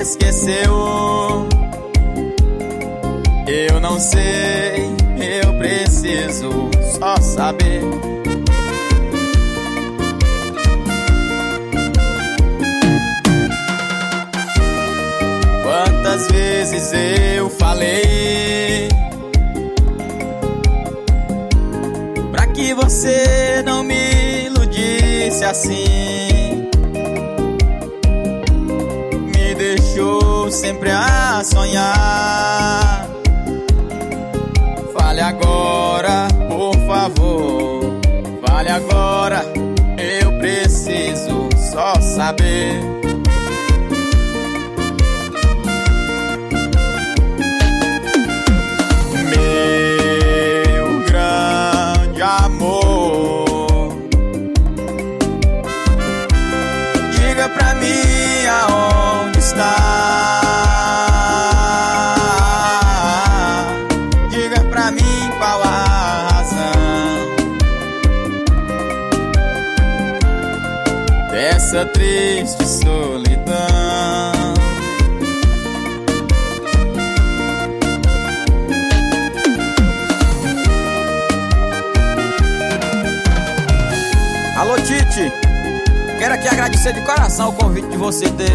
[0.00, 1.48] esqueceu?
[3.46, 4.94] Eu não sei,
[5.42, 7.80] eu preciso só saber.
[15.62, 16.92] Quantas vezes
[17.36, 18.53] eu falei
[22.54, 26.70] que você não me iludisse assim.
[29.34, 33.06] Me deixou sempre a sonhar.
[34.96, 38.00] Fale agora, por favor.
[38.46, 39.44] Fale agora,
[39.98, 43.03] eu preciso só saber
[86.84, 88.52] agradecer de coração o convite de você ter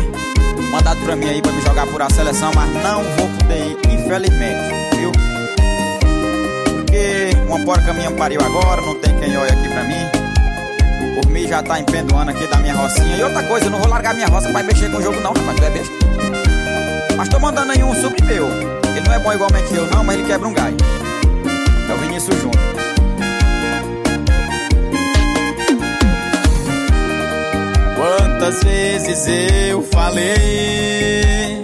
[0.71, 3.77] mandado pra mim aí pra me jogar por a seleção, mas não vou poder ir,
[3.91, 5.11] infelizmente, viu?
[6.75, 11.15] Porque uma porca minha pariu agora, não tem quem olhe aqui pra mim.
[11.15, 13.17] Por mim já tá empendoando aqui da minha rocinha.
[13.17, 15.33] E outra coisa, eu não vou largar minha roça pra mexer com o jogo não,
[15.33, 15.93] rapaz, tu é besta.
[17.17, 18.47] Mas tô mandando aí um sobre meu.
[18.47, 20.77] Ele não é bom igualmente eu não, mas ele quebra um galho.
[21.89, 22.68] É o Vinícius Júnior.
[28.39, 29.27] Quantas vezes
[29.67, 31.61] eu falei?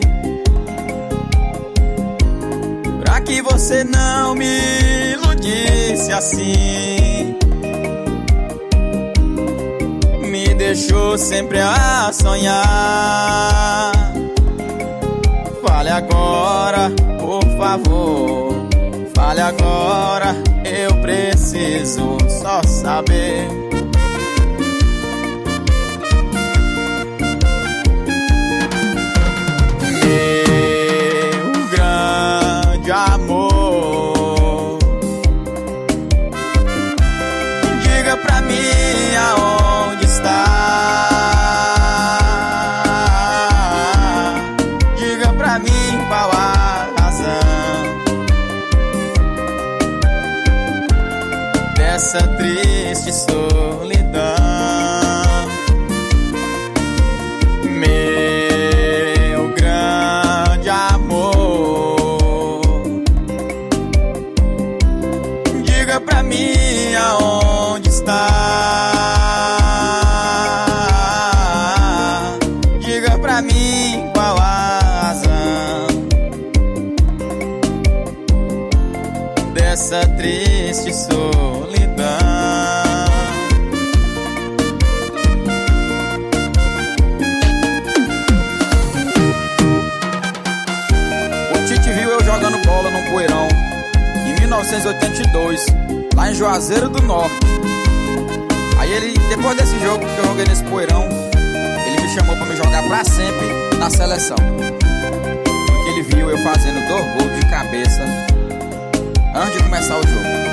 [3.00, 7.38] Pra que você não me iludisse assim?
[10.30, 13.94] Me deixou sempre a sonhar.
[15.66, 18.68] Fale agora, por favor.
[19.16, 20.36] Fale agora,
[20.66, 23.48] eu preciso só saber
[94.88, 95.65] 82,
[96.15, 97.36] lá em Juazeiro do Norte.
[98.80, 101.04] Aí ele, depois desse jogo que eu joguei nesse poeirão,
[101.88, 104.38] ele me chamou para me jogar para sempre na seleção.
[104.38, 108.04] Porque ele viu eu fazendo dois gols de cabeça
[109.36, 110.44] antes de começar o jogo.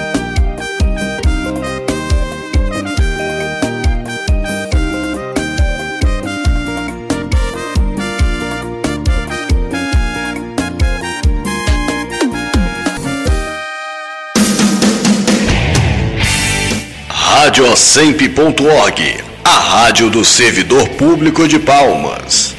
[17.35, 19.01] Radiosemp.org,
[19.43, 22.55] a rádio do servidor público de Palmas.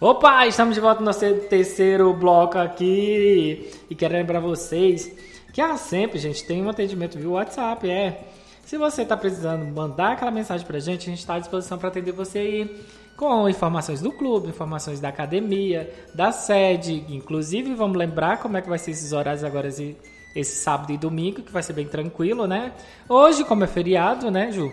[0.00, 5.10] Opa, estamos de volta no nosso terceiro bloco aqui e quero lembrar vocês
[5.52, 8.28] que a sempre, gente, tem um atendimento via WhatsApp, é.
[8.64, 11.88] Se você está precisando mandar aquela mensagem pra gente, a gente está à disposição para
[11.88, 12.84] atender você aí
[13.16, 18.68] com informações do clube, informações da academia, da sede, inclusive vamos lembrar como é que
[18.68, 19.96] vai ser esses horários agora esse,
[20.40, 22.72] esse sábado e domingo, que vai ser bem tranquilo, né?
[23.08, 24.72] Hoje, como é feriado, né, Ju?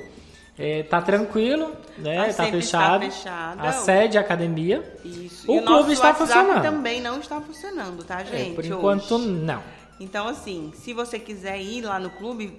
[0.57, 2.29] É, tá tranquilo, né?
[2.29, 3.05] A tá fechado.
[3.05, 3.61] fechada.
[3.61, 4.83] A sede, a academia.
[5.03, 5.51] Isso.
[5.51, 6.61] O e o clube nosso está WhatsApp funcionando.
[6.61, 8.51] também não está funcionando, tá, gente?
[8.51, 8.71] É, por hoje.
[8.71, 9.61] enquanto, não.
[9.99, 12.57] Então, assim, se você quiser ir lá no clube,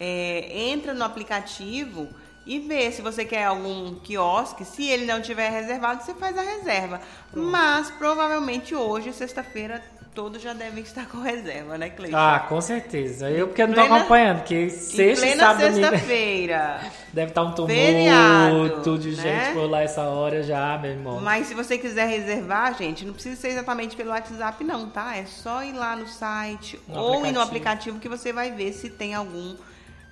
[0.00, 2.08] é, entra no aplicativo
[2.44, 4.64] e vê se você quer algum quiosque.
[4.64, 7.00] Se ele não tiver reservado, você faz a reserva.
[7.32, 9.82] Mas provavelmente hoje, sexta-feira,
[10.18, 12.16] todos já devem estar com reserva, né, Cleiton?
[12.18, 13.30] Ah, com certeza.
[13.30, 16.80] Eu porque não plena- acompanhando, porque sexta e sábado sexta-feira.
[17.14, 19.22] deve estar um tumulto Feriado, de né?
[19.44, 21.20] gente por lá essa hora já, meu irmão.
[21.20, 25.16] Mas se você quiser reservar, gente, não precisa ser exatamente pelo WhatsApp, não, tá?
[25.16, 27.42] É só ir lá no site No ou ir no aplicativo.
[27.42, 29.54] aplicativo que você vai ver se tem algum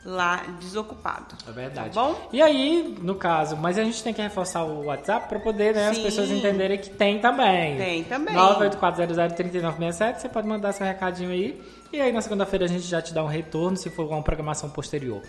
[0.07, 1.35] lá desocupado.
[1.49, 1.91] É verdade.
[1.95, 2.29] Tá bom?
[2.33, 5.89] E aí, no caso, mas a gente tem que reforçar o WhatsApp para poder né,
[5.89, 7.77] as pessoas entenderem que tem também.
[7.77, 8.35] Tem também.
[8.37, 11.61] 984003967, você pode mandar seu recadinho aí.
[11.93, 14.71] E aí na segunda-feira a gente já te dá um retorno se for uma programação
[14.71, 15.23] posterior.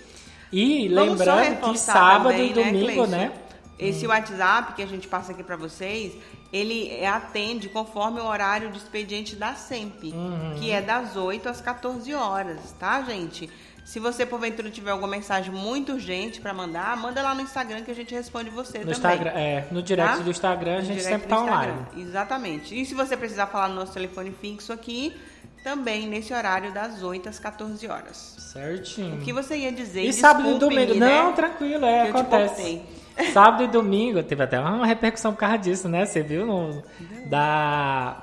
[0.52, 3.08] E Vamos lembrando que sábado também, e domingo, Cleison?
[3.08, 3.32] né?
[3.80, 6.14] Esse WhatsApp que a gente passa aqui pra vocês,
[6.52, 10.56] ele atende conforme o horário de expediente da SEMP, Uhum.
[10.58, 13.48] que é das 8 às 14 horas, tá, gente?
[13.88, 17.92] Se você porventura tiver alguma mensagem muito urgente pra mandar, manda lá no Instagram que
[17.92, 18.98] a gente responde você No também.
[18.98, 20.24] Instagram, é, no direct Tá?
[20.24, 21.72] do Instagram a gente sempre tá Instagram.
[21.72, 21.86] online.
[21.96, 22.82] Exatamente.
[22.82, 25.16] E se você precisar falar no nosso telefone fixo aqui,
[25.64, 28.36] também nesse horário das 8 às 14 horas.
[28.52, 29.22] Certinho.
[29.22, 30.02] O que você ia dizer?
[30.04, 30.94] E sábado e domingo?
[30.94, 31.24] né?
[31.24, 32.82] Não, tranquilo, é, acontece.
[33.32, 36.06] Sábado e domingo, teve até uma repercussão por causa disso, né?
[36.06, 36.84] Você viu no,
[37.30, 38.22] da,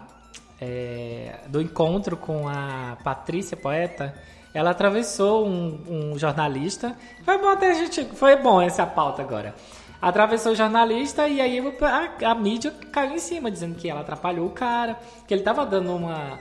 [0.61, 4.15] é, do encontro com a Patrícia Poeta?
[4.55, 6.97] Ela atravessou um, um jornalista.
[7.25, 8.05] Foi bom até a gente.
[8.15, 9.53] Foi bom essa pauta agora.
[10.01, 14.47] Atravessou o jornalista e aí a, a mídia caiu em cima, dizendo que ela atrapalhou
[14.47, 16.39] o cara, que ele tava dando uma.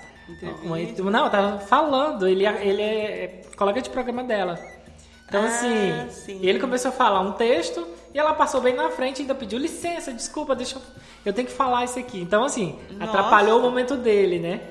[0.64, 0.78] uma
[1.12, 4.60] não, tava falando, ele, ele é colega de programa dela.
[5.28, 6.40] Então, Ah, assim, sim.
[6.44, 9.58] ele começou a falar um texto e ela passou bem na frente e ainda pediu
[9.58, 10.82] licença, desculpa, deixa eu.
[11.26, 12.22] Eu tenho que falar isso aqui.
[12.22, 13.06] Então, assim, Nossa.
[13.06, 14.62] atrapalhou o momento dele, né?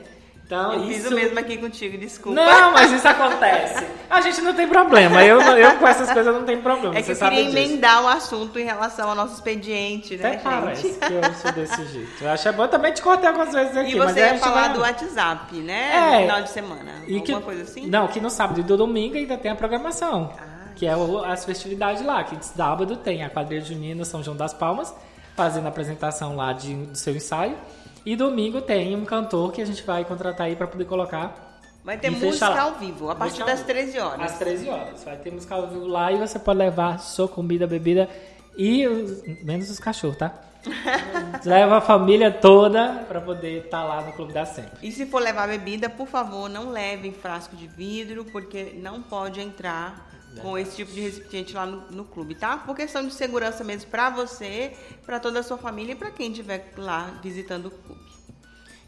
[0.53, 1.09] Então, Eu fiz isso.
[1.13, 2.39] o mesmo aqui contigo, desculpa.
[2.45, 3.87] Não, mas isso acontece.
[4.11, 5.25] A gente não tem problema.
[5.25, 6.95] Eu, eu com essas coisas não tenho problema.
[6.95, 7.57] É que você eu queria disso.
[7.57, 10.43] emendar o assunto em relação ao nosso expediente, né, Até gente?
[10.43, 12.23] parece que eu sou desse jeito.
[12.25, 13.93] Eu acho é bom também te cortar algumas vezes aqui.
[13.93, 15.91] E mas você a ia falar vai- do WhatsApp, né?
[15.95, 16.15] É.
[16.17, 16.93] No final de semana.
[17.07, 17.87] E Alguma que, coisa assim?
[17.87, 20.35] Não, que no sábado e no domingo ainda tem a programação.
[20.39, 20.93] Ah, que é
[21.27, 22.23] as festividades lá.
[22.25, 24.95] Que sábado tem a quadrilha junina São João das Palmas,
[25.35, 27.57] fazendo a apresentação lá de, do seu ensaio.
[28.05, 31.61] E domingo tem um cantor que a gente vai contratar aí para poder colocar.
[31.85, 32.63] Vai ter música lá.
[32.63, 34.33] ao vivo, a partir das ao- 13 horas.
[34.33, 35.03] Às 13 horas.
[35.05, 38.09] Vai ter música ao vivo lá e você pode levar sua comida, bebida
[38.57, 40.33] e os- menos os cachorros, tá?
[41.45, 44.79] Leva a família toda para poder estar lá no Clube da Sempre.
[44.87, 49.41] E se for levar bebida, por favor, não levem frasco de vidro, porque não pode
[49.41, 52.57] entrar com esse tipo de recipiente lá no, no clube, tá?
[52.57, 54.73] Por questão de segurança mesmo pra você,
[55.05, 58.13] pra toda a sua família e pra quem estiver lá visitando o clube.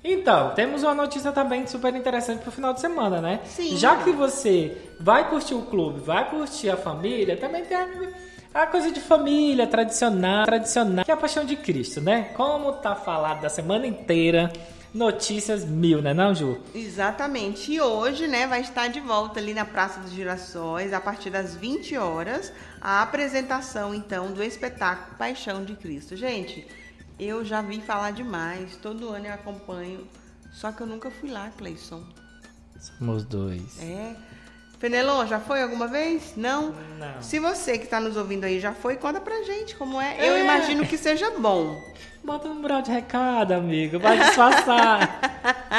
[0.06, 3.40] Então, temos uma notícia também super interessante pro final de semana, né?
[3.46, 3.74] Sim.
[3.76, 7.88] Já que você vai curtir o clube, vai curtir a família, também tem a,
[8.52, 12.30] a coisa de família tradicional, tradicional, que é a paixão de Cristo, né?
[12.34, 14.52] Como tá falado da semana inteira,
[14.94, 16.60] notícias mil, né, não, Ju?
[16.72, 17.72] Exatamente.
[17.72, 21.56] E hoje, né, vai estar de volta ali na Praça dos Girassóis, a partir das
[21.56, 26.16] 20 horas, a apresentação, então, do espetáculo Paixão de Cristo.
[26.16, 26.64] Gente,
[27.18, 30.06] eu já vi falar demais, todo ano eu acompanho,
[30.52, 32.04] só que eu nunca fui lá, Cleison.
[32.78, 33.82] Somos dois.
[33.82, 34.14] É.
[34.88, 36.34] Fenelon, já foi alguma vez?
[36.36, 36.74] Não?
[36.98, 37.22] Não.
[37.22, 40.16] Se você que está nos ouvindo aí já foi, conta pra gente como é.
[40.18, 40.44] Eu É.
[40.44, 41.82] imagino que seja bom.
[42.22, 45.20] Bota no mural de recado, amigo, vai disfarçar.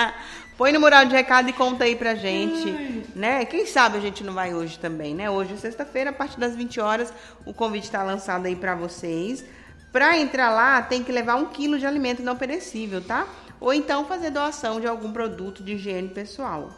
[0.57, 3.45] Põe no mural de recado e conta aí pra gente, né?
[3.45, 5.29] Quem sabe a gente não vai hoje também, né?
[5.29, 7.13] Hoje é sexta-feira, a partir das 20 horas,
[7.45, 9.45] o convite tá lançado aí pra vocês.
[9.91, 13.27] Pra entrar lá, tem que levar um quilo de alimento não perecível, tá?
[13.61, 16.71] Ou então fazer doação de algum produto de higiene pessoal.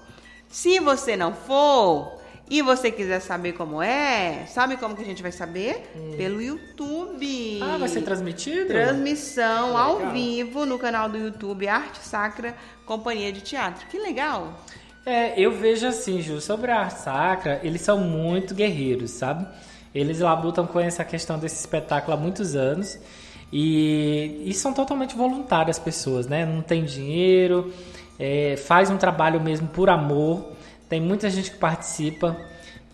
[0.50, 2.18] Se você não for
[2.50, 5.92] e você quiser saber como é, sabe como que a gente vai saber?
[6.16, 7.60] Pelo YouTube.
[7.62, 8.68] ah, vai ser transmitido?
[8.68, 10.14] Transmissão ao Legal.
[10.14, 12.56] vivo no canal do YouTube Arte Sacra
[12.86, 13.86] Companhia de Teatro.
[13.88, 14.64] Que legal!
[15.06, 19.48] É, eu vejo assim, Ju, sobre a arte sacra, eles são muito guerreiros, sabe?
[19.96, 23.00] Eles labutam com essa questão desse espetáculo há muitos anos
[23.52, 26.46] e, e são totalmente voluntárias as pessoas, né?
[26.46, 27.74] Não tem dinheiro,
[28.20, 30.52] é, faz um trabalho mesmo por amor,
[30.90, 32.38] tem muita gente que participa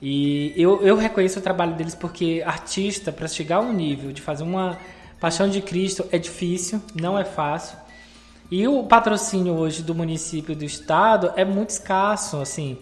[0.02, 4.22] e eu, eu reconheço o trabalho deles porque artista, para chegar a um nível de
[4.22, 4.78] fazer uma
[5.24, 7.78] Paixão de Cristo é difícil, não é fácil.
[8.52, 12.78] E o patrocínio hoje do município do estado é muito escasso, assim,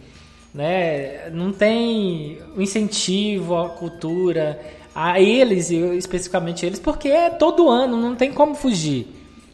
[0.51, 1.29] né?
[1.29, 4.59] Não tem incentivo à cultura,
[4.95, 9.07] a eles, especificamente eles, porque é todo ano, não tem como fugir,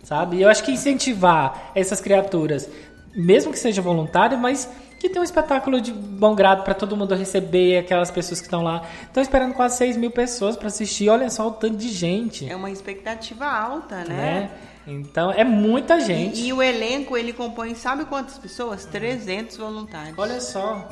[0.08, 0.38] sabe?
[0.38, 2.70] E eu acho que incentivar essas criaturas,
[3.14, 7.14] mesmo que seja voluntário, mas que tem um espetáculo de bom grado para todo mundo
[7.14, 8.84] receber, aquelas pessoas que estão lá.
[9.04, 11.10] Estão esperando quase 6 mil pessoas para assistir.
[11.10, 12.50] Olha só o tanto de gente.
[12.50, 14.06] É uma expectativa alta, né?
[14.06, 14.52] né?
[14.88, 16.40] Então é muita gente.
[16.40, 18.86] E, e, o elenco ele compõe, sabe quantas pessoas?
[18.86, 20.18] 300 voluntários.
[20.18, 20.88] Olha só,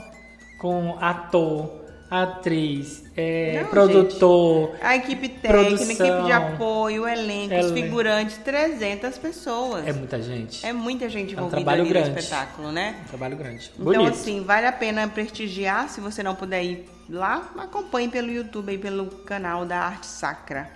[0.59, 7.55] com ator, atriz, é, Não, produtor, gente, a equipe técnica, a equipe de apoio, elenco,
[7.55, 9.87] os figurantes, 300 pessoas.
[9.87, 10.65] É muita gente.
[10.65, 12.11] É muita gente envolvida é um trabalho grande.
[12.11, 12.95] no espetáculo, né?
[13.05, 13.71] Um trabalho grande.
[13.73, 14.09] Então, Bonito.
[14.09, 15.89] assim, vale a pena prestigiar.
[15.89, 20.69] Se você não puder ir lá, acompanhe pelo YouTube e pelo canal da Arte Sacra.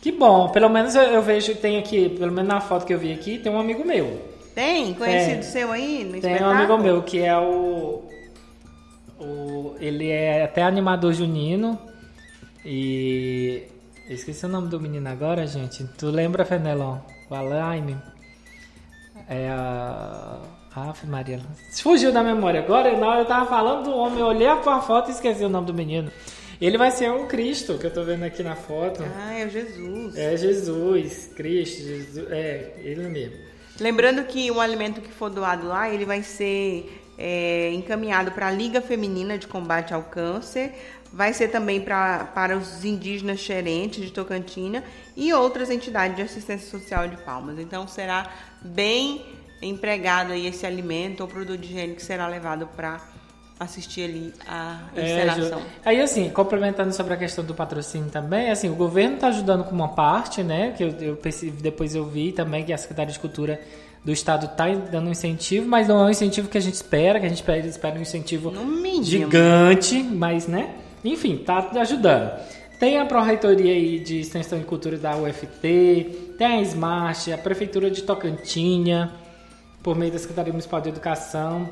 [0.00, 3.12] Que bom, pelo menos eu, vejo, tem aqui, pelo menos na foto que eu vi
[3.12, 4.20] aqui, tem um amigo meu.
[4.52, 4.92] Tem?
[4.94, 8.02] Conhecido seu aí no Tem um amigo meu que é o
[9.22, 11.78] o, ele é até animador junino.
[12.64, 13.62] E.
[14.08, 15.84] esqueci o nome do menino agora, gente.
[15.98, 16.98] Tu lembra, Fenelon?
[17.30, 17.96] O Alaime?
[19.28, 20.40] É a.
[20.74, 21.38] Aff, Maria.
[21.82, 22.60] Fugiu da memória.
[22.60, 25.48] Agora, na hora eu tava falando do homem, eu olhei a foto e esqueci o
[25.48, 26.10] nome do menino.
[26.58, 29.02] Ele vai ser o Cristo, que eu tô vendo aqui na foto.
[29.16, 30.16] Ah, é o Jesus.
[30.16, 32.30] É Jesus, Cristo, Jesus.
[32.30, 33.36] É, ele mesmo.
[33.80, 38.50] Lembrando que o alimento que for doado lá, ele vai ser é, encaminhado para a
[38.50, 40.72] Liga Feminina de Combate ao Câncer,
[41.12, 44.82] vai ser também pra, para os indígenas xerentes de Tocantina
[45.16, 47.58] e outras entidades de assistência social de Palmas.
[47.58, 48.30] Então será
[48.62, 49.24] bem
[49.60, 53.00] empregado aí esse alimento ou produto de higiene que será levado para
[53.60, 55.60] assistir ali a encenação.
[55.60, 59.64] É, aí assim, complementando sobre a questão do patrocínio também, assim, o governo está ajudando
[59.64, 61.18] com uma parte, né, que eu, eu
[61.60, 63.60] depois eu vi também que a Secretaria de Cultura
[64.04, 67.20] do Estado está dando um incentivo, mas não é um incentivo que a gente espera,
[67.20, 68.52] que a gente espera, espera um incentivo
[69.02, 70.74] gigante, mas, né?
[71.04, 72.32] Enfim, tá ajudando.
[72.80, 77.88] Tem a Pró-Reitoria aí de Extensão e Cultura da UFT, tem a Smart, a Prefeitura
[77.90, 79.12] de Tocantinha,
[79.82, 81.68] por meio da Secretaria Municipal de Educação,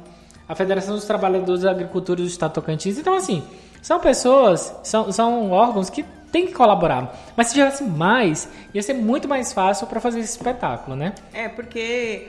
[0.49, 2.97] a Federação dos Trabalhadores da Agricultura do Estado de Tocantins.
[2.97, 3.43] Então, assim,
[3.83, 7.15] são pessoas, são, são órgãos que tem que colaborar.
[7.37, 11.15] Mas se tivesse mais, ia ser muito mais fácil para fazer esse espetáculo, né?
[11.33, 12.29] É, porque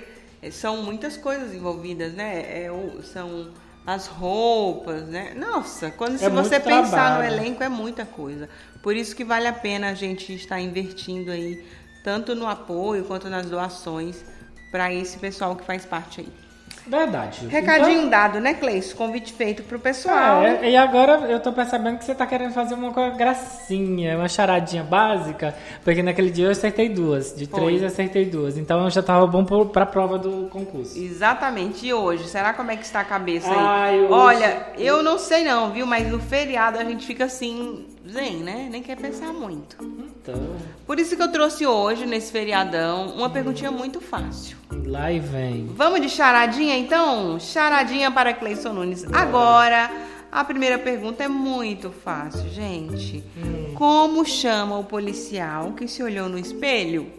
[0.52, 2.40] são muitas coisas envolvidas, né?
[2.40, 2.72] É,
[3.04, 3.50] são
[3.86, 5.34] as roupas, né?
[5.36, 8.50] Nossa, quando se é você pensar no elenco é muita coisa.
[8.82, 11.64] Por isso que vale a pena a gente estar investindo aí
[12.04, 14.24] tanto no apoio quanto nas doações
[14.72, 16.41] para esse pessoal que faz parte aí.
[16.86, 17.48] Verdade.
[17.48, 18.96] Recadinho então, dado, né, Cleice?
[18.96, 20.44] Convite feito pro pessoal.
[20.44, 24.84] É, e agora eu tô percebendo que você tá querendo fazer uma gracinha, uma charadinha
[24.84, 27.36] básica, porque naquele dia eu acertei duas.
[27.36, 27.60] De Foi.
[27.60, 28.58] três eu acertei duas.
[28.58, 30.98] Então eu já tava bom pra prova do concurso.
[30.98, 31.86] Exatamente.
[31.86, 32.28] E hoje?
[32.28, 33.58] Será como é que está a cabeça aí?
[33.58, 35.86] Ai, Olha, eu não sei não, viu?
[35.86, 38.68] Mas no feriado a gente fica assim, zen, né?
[38.70, 39.78] Nem quer pensar muito.
[39.82, 40.56] Então.
[40.86, 44.58] Por isso que eu trouxe hoje, nesse feriadão, uma perguntinha muito fácil.
[44.86, 45.68] Lá e vem.
[45.68, 47.40] Vamos de charadinha então?
[47.40, 49.06] Charadinha para Cleison Nunes.
[49.12, 49.90] Agora,
[50.32, 53.24] a primeira pergunta é muito fácil, gente.
[53.38, 53.74] Hum.
[53.76, 57.12] Como chama o policial que se olhou no espelho?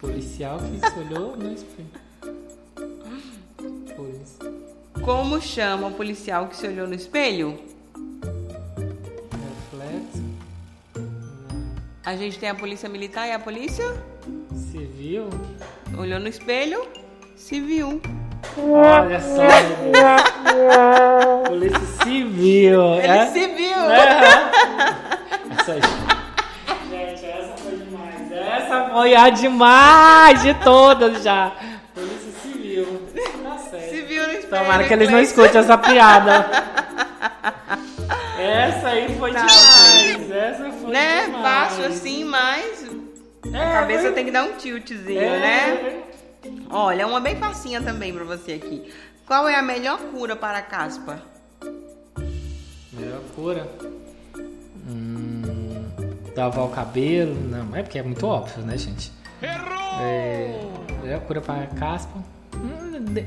[0.00, 2.04] Policial que se olhou no espelho.
[5.04, 7.60] Como chama o policial que se olhou no espelho?
[9.70, 10.24] Reflexo.
[12.06, 13.84] A gente tem a polícia militar e a polícia?
[14.72, 15.28] Civil.
[15.98, 16.88] Olhou no espelho?
[17.36, 18.00] Civil.
[18.56, 19.42] Olha só.
[21.48, 22.94] polícia civil.
[22.94, 23.26] Ele é?
[23.26, 23.90] civil.
[23.90, 24.20] É.
[25.50, 25.74] Essa,
[26.88, 28.32] gente, essa foi demais.
[28.32, 31.52] Essa foi a demais de todas já.
[34.48, 36.46] Tomara que eles não escutem essa piada.
[38.38, 40.30] Essa aí foi não, demais.
[40.30, 41.24] Essa foi né?
[41.24, 41.42] demais.
[41.42, 42.84] Fácil assim, mas
[43.52, 44.12] é, a cabeça foi...
[44.12, 46.02] tem que dar um tiltzinho, é, né?
[46.68, 48.92] Olha, uma bem facinha também pra você aqui.
[49.26, 51.22] Qual é a melhor cura para a caspa?
[52.92, 53.66] Melhor cura?
[54.86, 55.86] Hum,
[56.36, 57.34] lavar o cabelo?
[57.34, 59.10] Não, é porque é muito óbvio, né, gente?
[59.40, 60.02] Errou!
[60.02, 60.60] É,
[61.02, 62.33] melhor cura para a caspa?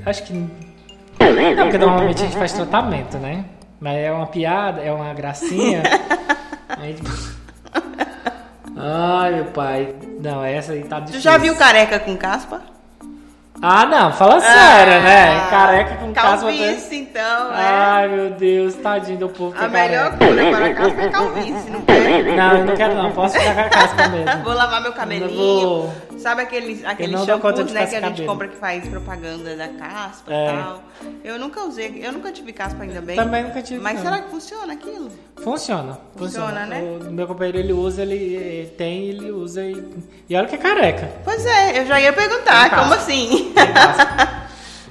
[0.06, 3.45] Acho que não, porque normalmente a gente faz tratamento, né?
[3.80, 5.84] Mas é uma piada, é uma gracinha.
[6.69, 7.10] aí, tipo...
[8.75, 9.96] Ai, meu pai.
[10.21, 11.21] Não, essa aí tá difícil.
[11.21, 12.62] Tu já viu careca com caspa?
[13.60, 15.48] Ah, não, fala ah, sério, né?
[15.50, 16.29] Careca com caspa.
[16.29, 17.56] Calvície, então, né?
[17.58, 19.56] Ai, meu Deus, tadinho do povo.
[19.58, 22.35] A melhor cura para a caspa é calvície, não quer?
[22.35, 24.44] Não, eu não quero não, posso ficar com a caspa mesmo.
[24.44, 25.94] Vou lavar meu cabelinho, vou...
[26.17, 28.27] Sabe aquele, aquele shampoo né, que a gente cabelo.
[28.27, 30.45] compra que faz propaganda da caspa É.
[30.45, 30.83] e tal?
[31.23, 33.15] Eu nunca usei, eu nunca tive caspa ainda bem.
[33.15, 34.03] Também nunca tive, Mas não.
[34.03, 35.09] será que funciona aquilo?
[35.37, 35.99] Funciona.
[36.15, 36.81] Funciona, né?
[37.07, 39.83] O meu companheiro, ele usa, ele eh, tem, ele usa e...
[40.29, 41.09] E olha que é careca.
[41.23, 42.95] Pois é, eu já ia perguntar, como caspa.
[42.95, 43.53] assim?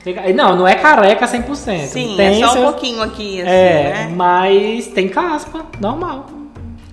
[0.04, 1.86] Tem- Não, não é careca 100%.
[1.88, 4.12] Sim, tem é só um seus- pouquinho aqui, assim, É, né?
[4.14, 6.26] mas tem caspa, normal.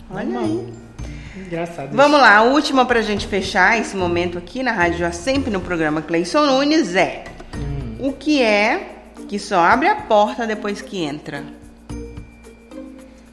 [0.10, 0.44] Olha normal.
[0.44, 0.83] aí.
[1.54, 1.88] Engraçado.
[1.90, 1.96] isso.
[1.96, 6.02] Vamos lá, a última pra gente fechar esse momento aqui na Rádio Sempre no programa
[6.02, 7.26] Cleison Nunes é
[7.56, 8.08] Hum.
[8.08, 8.90] o que é
[9.28, 11.44] que só abre a porta depois que entra?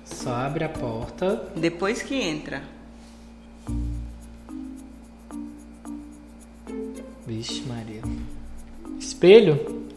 [0.04, 1.48] Só abre a porta.
[1.56, 2.62] Depois que entra.
[7.26, 8.02] Vixe, Maria.
[8.98, 9.88] Espelho?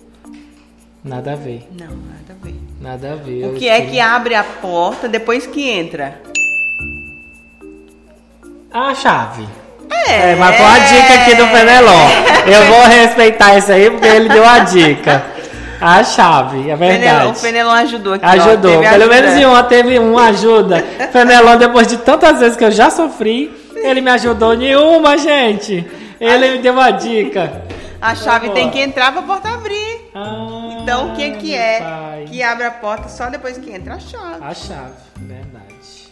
[1.04, 1.68] Nada a ver.
[1.78, 2.56] Não, nada a ver.
[2.80, 3.46] Nada a ver.
[3.48, 6.22] O que é que abre a porta depois que entra?
[8.74, 9.48] A chave.
[10.08, 12.10] É, É, mas foi a dica aqui do Fenelon.
[12.48, 15.24] Eu vou respeitar isso aí porque ele deu a dica.
[15.80, 17.28] A chave, é verdade.
[17.28, 18.26] o Fenelon ajudou aqui.
[18.26, 18.72] ó, Ajudou.
[18.72, 19.08] teve Pelo ajuda.
[19.22, 20.82] menos em uma teve uma ajuda.
[21.12, 25.86] Fenelon, depois de tantas vezes que eu já sofri, ele me ajudou nenhuma, gente.
[26.20, 27.64] Ele me deu uma dica.
[28.02, 28.56] A chave Boa.
[28.56, 30.10] tem que entrar pra porta abrir.
[30.16, 32.26] Ah, Então o que que é pai.
[32.30, 35.64] que abre a porta só depois que entra a chave, A chave, verdade.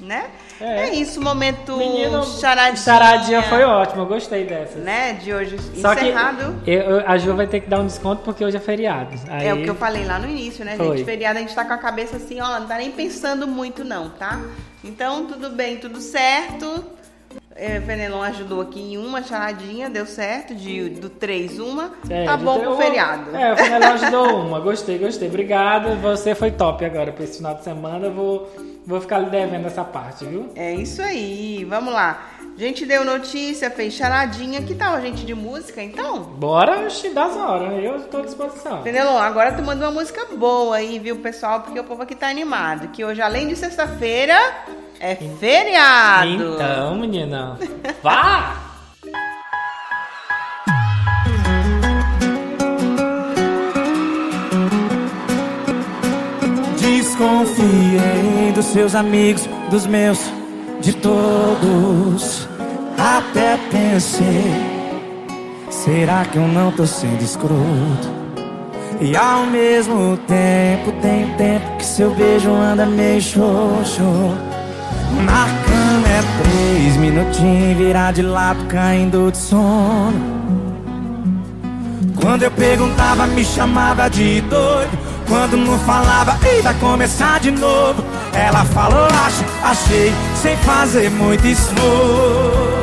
[0.02, 0.24] né?
[0.62, 0.90] É.
[0.90, 2.76] É, isso, momento Menino, charadinha.
[2.78, 4.78] charadinha foi ótimo, eu gostei dessa.
[4.80, 6.56] Né, de hoje Só que encerrado.
[6.68, 9.10] eu- eu- a Ju vai ter que dar um desconto porque hoje é feriado.
[9.30, 10.98] Aí, É o que eu falei lá no início, né, Foi.
[10.98, 11.06] gente?
[11.06, 14.10] Feriado a gente tá com a cabeça assim, ó, não tá nem pensando muito não,
[14.10, 14.40] tá?
[14.84, 16.84] Então, tudo bem, tudo certo.
[17.56, 17.80] É,
[18.24, 21.92] ajudou aqui em uma charadinha, deu certo, de, do 3, uma.
[22.10, 23.36] É, tá bom pro feriado.
[23.36, 24.60] É, o Fenelon ajudou uma.
[24.60, 25.28] Gostei, gostei.
[25.28, 25.96] Obrigado.
[26.02, 28.08] Você foi top agora pra esse final de semana.
[28.08, 28.52] Eu vou,
[28.86, 30.52] vou ficar lhe devendo essa parte, viu?
[30.56, 32.32] É isso aí, vamos lá.
[32.56, 34.62] A gente deu notícia, fez charadinha.
[34.62, 36.22] Que tal a gente de música, então?
[36.22, 37.84] Bora, oxi, das horas.
[37.84, 38.84] Eu estou à disposição.
[38.84, 41.62] Fenelon, agora tu manda uma música boa aí, viu, pessoal?
[41.62, 42.90] Porque o povo aqui tá animado.
[42.90, 44.38] Que hoje, além de sexta-feira,
[45.00, 46.28] é feriado.
[46.28, 47.58] Então, menina.
[48.04, 48.68] Vá!
[57.12, 60.18] Desconfiei dos seus amigos, dos meus,
[60.80, 62.48] de todos.
[62.98, 64.46] Até pensei,
[65.70, 68.10] será que eu não tô sendo escroto?
[69.02, 74.04] E ao mesmo tempo, tem tempo que seu beijo anda meio xoxo.
[75.26, 80.14] Na cama é três minutinhos, virar de lado, caindo de sono.
[82.22, 85.11] Quando eu perguntava, me chamava de doido.
[85.28, 88.04] Quando não falava, ei, vai começar de novo.
[88.34, 92.82] Ela falou, acho, achei, sem fazer muito esforço.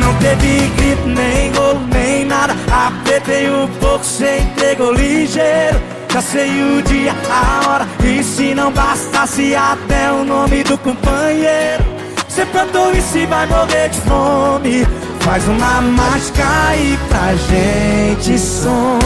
[0.00, 2.54] Não teve grito, nem golo, nem nada.
[2.70, 5.80] Apertei um pouco, sem entregou ligeiro.
[6.12, 7.88] Já sei o dia, a hora.
[8.04, 11.84] E se não bastasse até o nome do companheiro.
[12.28, 14.86] Cê plantou e se vai morrer de fome.
[15.20, 18.98] Faz uma mágica aí pra gente som.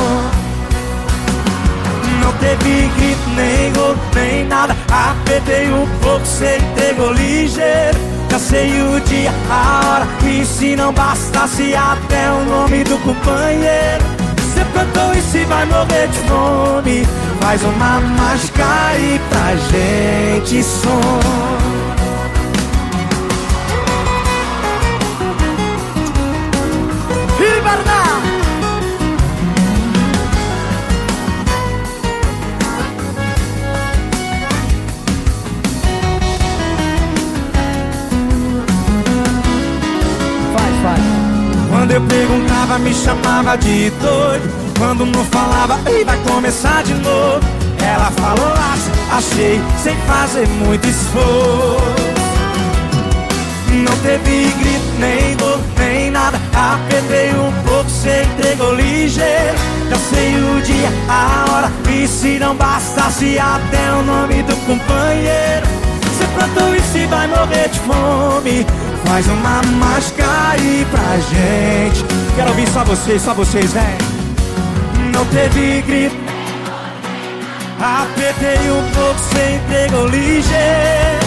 [2.24, 4.74] Não teve grito, nem gol, nem nada.
[4.90, 7.98] Apertei um pouco, cê entregou ligeiro.
[8.30, 10.08] Já sei o dia, a hora.
[10.26, 14.04] E se não bastasse até o nome do companheiro.
[14.54, 17.06] Cê plantou e se vai morrer de fome.
[17.40, 21.63] Faz uma mágica aí pra gente som.
[42.74, 44.74] Perguntava, me chamava de doido.
[44.78, 47.40] Quando não falava, ei, vai começar de novo.
[47.80, 52.14] Ela falou, acho, achei, sem fazer muito esforço.
[53.70, 56.40] Não teve grito, nem dor, nem nada.
[56.54, 59.58] Apertei um pouco, cê entregou ligeiro.
[59.90, 61.72] Já sei o dia, a hora.
[61.90, 65.83] E se não bastasse até o nome do companheiro.
[66.34, 68.66] Plantou e se vai morrer de fome.
[69.06, 72.04] Faz uma mágica aí pra gente.
[72.36, 75.12] Quero ouvir só vocês, só vocês, vem.
[75.12, 76.16] Não teve grito.
[77.80, 81.24] Apertei um pouco, cê entregou ligeiro.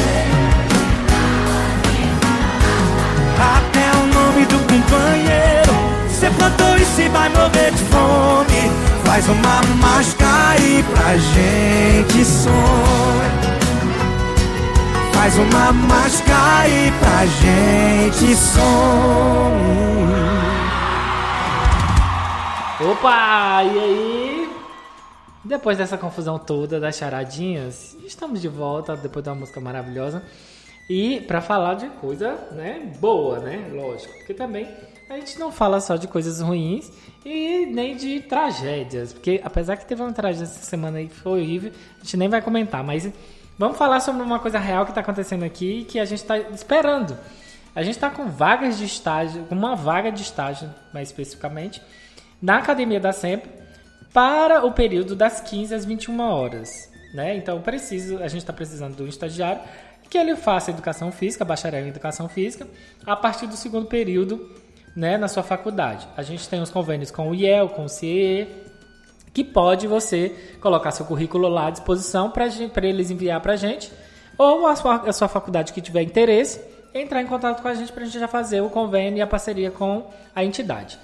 [3.39, 5.73] Até o nome do companheiro
[6.09, 8.71] Cê plantou e se vai morrer de fome
[9.05, 13.56] Faz uma mágica aí pra gente sonhar
[15.17, 19.51] Faz uma mágica aí pra gente som.
[22.91, 24.49] Opa, e aí?
[25.43, 30.21] Depois dessa confusão toda das charadinhas, estamos de volta depois de uma música maravilhosa.
[30.87, 33.71] E para falar de coisa, né, boa, né?
[33.73, 34.69] Lógico, porque também
[35.09, 36.91] a gente não fala só de coisas ruins
[37.25, 41.41] e nem de tragédias, porque apesar que teve uma tragédia essa semana aí que foi
[41.41, 43.11] horrível, a gente nem vai comentar, mas
[43.57, 46.37] vamos falar sobre uma coisa real que está acontecendo aqui e que a gente está
[46.37, 47.17] esperando.
[47.75, 51.81] A gente está com vagas de estágio, com uma vaga de estágio, mais especificamente,
[52.41, 53.51] na Academia da Sempre
[54.13, 56.91] para o período das 15 às 21 horas.
[57.13, 57.37] Né?
[57.37, 59.61] Então, preciso, a gente está precisando de um estagiário
[60.09, 62.67] que ele faça educação física, bacharel em educação física,
[63.05, 64.49] a partir do segundo período
[64.95, 66.07] né, na sua faculdade.
[66.15, 68.47] A gente tem os convênios com o IEL, com o CIE,
[69.37, 72.47] que pode você colocar seu currículo lá à disposição para
[72.87, 73.91] eles enviar para a gente,
[74.35, 76.59] ou a sua, a sua faculdade que tiver interesse,
[76.91, 79.27] entrar em contato com a gente para a gente já fazer o convênio e a
[79.27, 80.97] parceria com a entidade.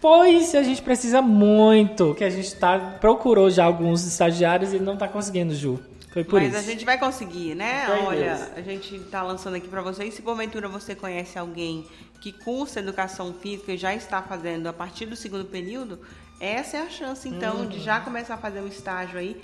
[0.00, 4.94] Pois a gente precisa muito, que a gente tá, procurou já alguns estagiários e não
[4.94, 5.80] está conseguindo, Ju.
[6.12, 6.58] Foi por Mas isso.
[6.58, 7.86] a gente vai conseguir, né?
[7.86, 8.48] Foi Olha, Deus.
[8.56, 10.14] a gente tá lançando aqui para vocês.
[10.14, 11.84] Se porventura você conhece alguém
[12.20, 15.98] que cursa educação física e já está fazendo a partir do segundo período,
[16.40, 17.82] essa é a chance, então, de Uhum.
[17.84, 19.40] já começar a fazer um estágio aí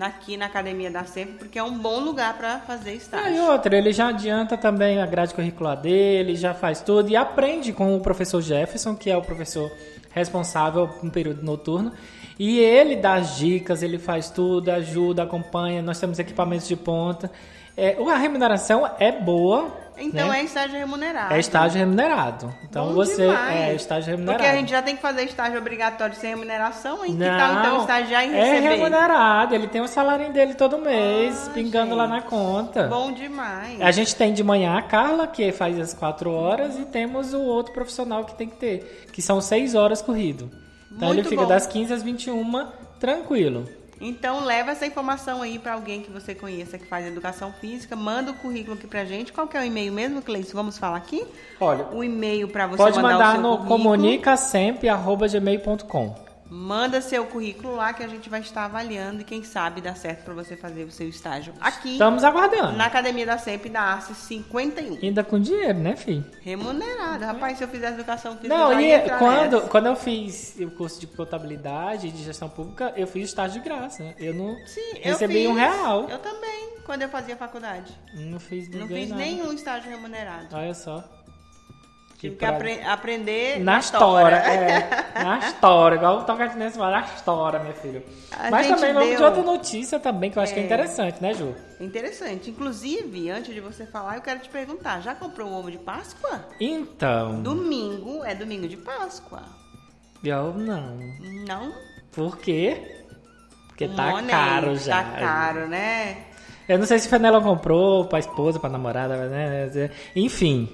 [0.00, 3.44] aqui na Academia da Sempre, porque é um bom lugar para fazer Ah, e estágio.
[3.44, 7.96] outra, ele já adianta também a grade curricular dele, já faz tudo e aprende com
[7.96, 9.70] o professor Jefferson, que é o professor
[10.10, 11.92] responsável no período noturno.
[12.38, 15.80] E ele dá as dicas, ele faz tudo, ajuda, acompanha.
[15.80, 17.30] Nós temos equipamentos de ponta.
[17.76, 19.84] É, a remuneração é boa.
[19.98, 20.40] Então né?
[20.40, 21.32] é estágio remunerado.
[21.32, 22.54] É estágio remunerado.
[22.68, 23.54] Então Bom você demais.
[23.56, 24.38] é estágio remunerado.
[24.42, 27.12] Porque a gente já tem que fazer estágio obrigatório sem remuneração, hein?
[27.12, 28.68] Que Não, tal então estagiar e é receber?
[28.76, 29.54] remunerado.
[29.54, 32.86] Ele tem o salário dele todo mês, Ah, pingando lá na conta.
[32.88, 33.80] Bom demais.
[33.80, 37.40] A gente tem de manhã a Carla, que faz as quatro horas, e temos o
[37.40, 40.50] outro profissional que tem que ter, que são seis horas corrido.
[40.92, 41.48] Então Muito ele fica bom.
[41.48, 42.66] das 15 às 21,
[43.00, 43.66] tranquilo.
[44.00, 48.30] Então leva essa informação aí para alguém que você conheça que faz educação física, manda
[48.30, 49.32] o currículo aqui pra gente.
[49.32, 50.50] Qual que é o e-mail mesmo, Cleiton?
[50.52, 51.24] Vamos falar aqui?
[51.60, 56.25] Olha, O e-mail para você pode mandar, mandar o seu no comunicasempre.gmail.com.
[56.48, 60.24] Manda seu currículo lá que a gente vai estar avaliando e quem sabe dá certo
[60.24, 62.76] para você fazer o seu estágio aqui Estamos aguardando.
[62.76, 64.98] na Academia da SEMP da ARCE 51.
[65.02, 66.24] Ainda com dinheiro, né, filho?
[66.40, 67.24] Remunerado.
[67.24, 69.68] Rapaz, se eu fizesse educação física, Não, eu e quando, nessa.
[69.68, 73.68] quando eu fiz o curso de contabilidade e de gestão pública, eu fiz estágio de
[73.68, 74.14] graça.
[74.18, 75.48] Eu não Sim, eu recebi fiz.
[75.48, 76.08] um real.
[76.08, 77.92] Eu também, quando eu fazia faculdade.
[78.14, 79.20] Não fiz, Não fiz nada.
[79.22, 80.46] nenhum estágio remunerado.
[80.54, 81.02] Olha só.
[82.18, 85.22] Tive que apre- aprender Na história, é.
[85.22, 88.02] Na história, igual o Tocantinense fala, na história, minha filha.
[88.32, 90.66] A Mas também vamos de deu- outra notícia também, que eu acho que é É.
[90.66, 91.54] interessante, né, Ju?
[91.78, 92.48] Interessante.
[92.50, 96.46] Inclusive, antes de você falar, eu quero te perguntar: já comprou o ovo de Páscoa?
[96.58, 99.42] Então, Domingo é domingo de Páscoa.
[100.24, 100.96] eu não.
[101.46, 101.72] Não?
[102.12, 103.02] Por quê?
[103.68, 105.02] Porque tá Money, caro já.
[105.02, 106.16] Tá caro, né?
[106.66, 109.90] Eu não sei se o Fenelon comprou pra esposa, pra namorada, né?
[110.16, 110.68] Enfim.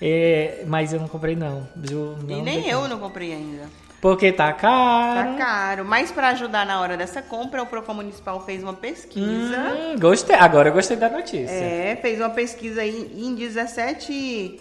[0.00, 1.68] É, mas eu não comprei não.
[1.82, 3.68] Ju, e não nem dei eu não comprei ainda.
[4.00, 5.32] Porque tá caro.
[5.32, 5.84] Tá caro.
[5.84, 9.58] Mas para ajudar na hora dessa compra, o Procon Municipal fez uma pesquisa.
[9.58, 10.36] Hum, gostei.
[10.36, 11.50] Agora eu gostei da notícia.
[11.50, 14.60] É, fez uma pesquisa aí em 17.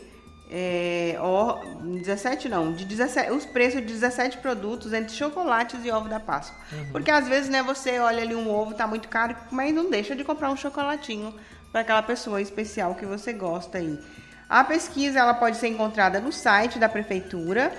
[0.50, 6.08] É, ó, 17 não, de 17, os preços de 17 produtos entre chocolates e ovo
[6.08, 6.58] da Páscoa.
[6.72, 6.92] Uhum.
[6.94, 10.16] Porque às vezes, né, você olha ali um ovo, tá muito caro, mas não deixa
[10.16, 11.34] de comprar um chocolatinho
[11.70, 14.00] para aquela pessoa especial que você gosta aí.
[14.50, 17.72] A pesquisa ela pode ser encontrada no site da prefeitura.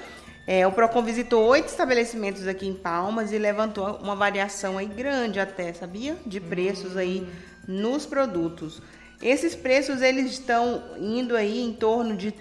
[0.46, 5.38] É, o Procon visitou oito estabelecimentos aqui em Palmas e levantou uma variação aí grande
[5.38, 6.16] até, sabia?
[6.24, 7.28] De preços aí
[7.66, 8.80] nos produtos.
[9.20, 12.36] Esses preços eles estão indo aí em torno de R$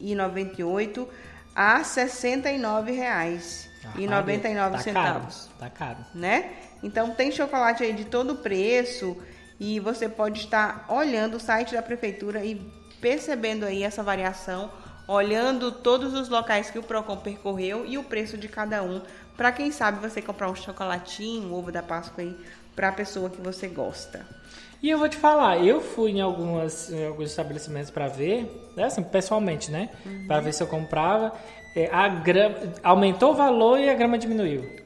[0.00, 1.06] 39,98
[1.54, 5.98] a 69 reais e 99 tá centavos Caro, tá caro.
[6.14, 6.50] né?
[6.82, 9.16] Então tem chocolate aí de todo preço
[9.60, 12.60] e você pode estar olhando o site da prefeitura e
[13.00, 14.70] percebendo aí essa variação,
[15.06, 19.02] olhando todos os locais que o Procon percorreu e o preço de cada um,
[19.36, 22.36] para quem sabe você comprar um chocolatinho, um ovo da Páscoa aí
[22.74, 24.26] para a pessoa que você gosta.
[24.82, 28.84] E eu vou te falar, eu fui em, algumas, em alguns estabelecimentos pra ver, né,
[28.84, 29.90] assim, pessoalmente, né?
[30.06, 30.26] Uhum.
[30.26, 31.32] Pra ver se eu comprava.
[31.76, 34.79] É, a grama, aumentou o valor e a grama diminuiu.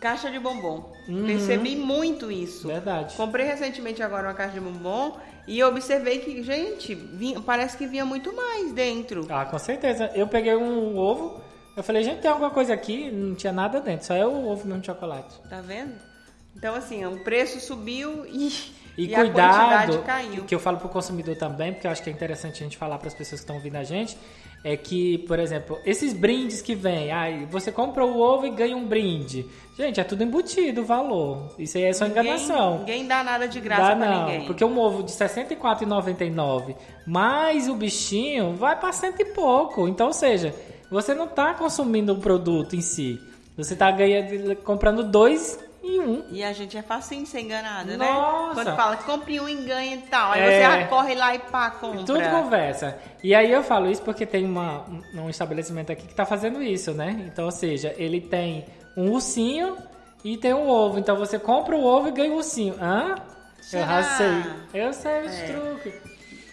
[0.00, 0.90] Caixa de bombom.
[1.08, 1.26] Uhum.
[1.26, 2.66] Percebi muito isso.
[2.68, 3.14] Verdade.
[3.16, 8.04] Comprei recentemente agora uma caixa de bombom e observei que, gente, vinha- parece que vinha
[8.04, 9.26] muito mais dentro.
[9.28, 10.10] Ah, com certeza.
[10.14, 11.40] Eu peguei um ovo,
[11.76, 13.10] eu falei, gente, tem alguma coisa aqui?
[13.10, 15.38] Não tinha nada dentro, só é o ovo mesmo de chocolate.
[15.50, 15.94] Tá vendo?
[16.56, 18.50] Então, assim, o preço subiu e,
[18.98, 20.02] E, e cuidado,
[20.46, 22.98] que eu falo pro consumidor também, porque eu acho que é interessante a gente falar
[22.98, 24.16] para as pessoas que estão ouvindo a gente,
[24.62, 28.76] é que, por exemplo, esses brindes que vem, ai, você compra o ovo e ganha
[28.76, 29.46] um brinde.
[29.76, 31.54] Gente, é tudo embutido o valor.
[31.58, 32.78] Isso aí é só Ninguém- enganação.
[32.80, 34.46] Ninguém dá nada de graça Dá pra não, ninguém.
[34.46, 36.74] porque um ovo de R$ 64,99
[37.06, 39.88] mais o bichinho vai para cento e pouco.
[39.88, 40.54] Então, ou seja,
[40.90, 43.18] você não tá consumindo o produto em si.
[43.56, 46.24] Você tá ganhando, comprando dois em um.
[46.30, 47.96] E a gente é facinho de ser enganado, né?
[47.96, 48.54] Nossa.
[48.54, 50.32] Quando fala, compre um e ganha e tal.
[50.32, 50.80] Aí É.
[50.80, 52.04] você corre lá e pá, compra.
[52.04, 52.98] Tudo conversa.
[53.22, 56.62] E aí eu falo isso porque tem uma, um, um estabelecimento aqui que tá fazendo
[56.62, 57.24] isso, né?
[57.26, 58.66] Então, ou seja, ele tem
[58.96, 59.76] um ursinho
[60.24, 60.98] e tem um ovo.
[60.98, 62.74] Então você compra o ovo e ganha o ursinho.
[62.80, 63.14] Hã?
[63.72, 64.26] Eu racei.
[64.74, 65.46] Eu sei os É.
[65.46, 65.94] truques.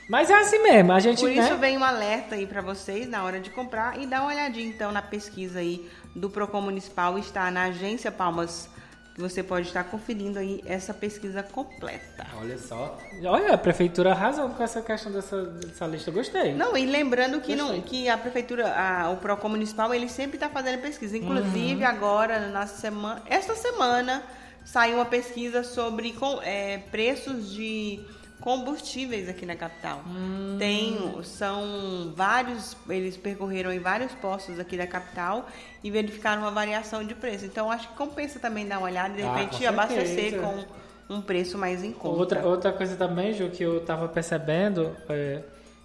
[0.09, 1.43] Mas é assim mesmo, a gente, Por né?
[1.43, 4.65] isso vem um alerta aí pra vocês na hora de comprar e dá uma olhadinha
[4.65, 8.69] então na pesquisa aí do Procon Municipal, está na agência Palmas,
[9.17, 12.25] você pode estar conferindo aí essa pesquisa completa.
[12.39, 12.97] Olha só.
[13.25, 16.11] Olha, a prefeitura arrasou com essa questão dessa, dessa lista.
[16.11, 16.53] Gostei.
[16.53, 20.47] Não, e lembrando que, não, que a prefeitura, a- o Procon Municipal, ele sempre está
[20.49, 21.17] fazendo pesquisa.
[21.17, 21.87] Inclusive, Uhum.
[21.89, 24.21] agora, na semana, esta semana,
[24.63, 27.99] saiu uma pesquisa sobre com- é, preços de
[28.41, 30.01] combustíveis aqui na capital.
[30.07, 30.55] Hum.
[30.59, 35.47] Tem, são vários, eles percorreram em vários postos aqui da capital
[35.83, 37.45] e verificaram uma variação de preço.
[37.45, 40.65] Então, acho que compensa também dar uma olhada e, de Ah, repente, com abastecer com
[41.09, 42.19] um preço mais em conta.
[42.19, 45.41] Outra, outra coisa também, Ju, que eu tava percebendo, é,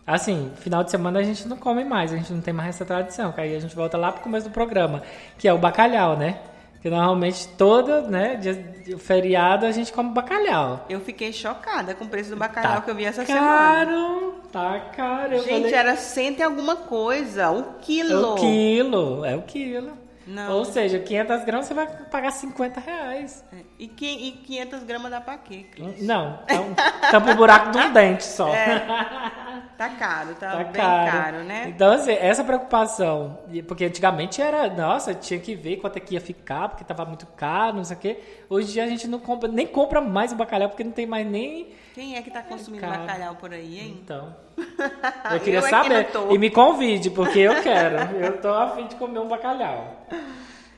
[0.07, 2.85] assim, final de semana a gente não come mais, a gente não tem mais essa
[2.85, 5.03] tradição, que aí a gente volta lá pro começo do programa,
[5.39, 6.39] que é o bacalhau, né?
[6.83, 10.85] Que normalmente todo, né, dia, feriado a gente come bacalhau.
[10.89, 13.47] Eu fiquei chocada com o preço do bacalhau Tá que eu vi essa semana.
[13.47, 15.39] caro, tá caro.
[15.39, 18.33] Gente, falei, era cento e alguma coisa, o é quilo.
[18.33, 19.93] o quilo, é o quilo.
[20.27, 20.53] Não.
[20.59, 23.45] Ou seja, 500 gramas você vai pagar 50 reais.
[23.79, 25.67] E, qui- e 500 gramas dá pra quê?
[25.71, 26.01] Cris?
[26.03, 26.67] Não, então,
[27.11, 28.49] tampa o buraco de um dente só.
[29.77, 31.11] Tá caro, tá, Tá bem caro.
[31.11, 31.67] caro, né?
[31.69, 36.21] Então, assim, essa preocupação, porque antigamente era, nossa, tinha que ver quanto é que ia
[36.21, 38.21] ficar, porque tava muito caro, não sei o quê.
[38.49, 41.07] Hoje em dia a gente não compra, nem compra mais o bacalhau, porque não tem
[41.07, 41.69] mais nem.
[41.95, 43.01] Quem é que tá consumindo caro.
[43.01, 44.01] bacalhau por aí, hein?
[44.03, 44.35] Então.
[45.33, 46.09] Eu queria é que saber.
[46.31, 47.97] E me convide, porque eu quero.
[48.17, 50.07] eu tô afim de comer um bacalhau.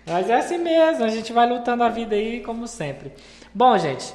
[0.07, 3.13] Mas é assim mesmo, a gente vai lutando a vida aí, como sempre.
[3.55, 4.15] Bom, gente,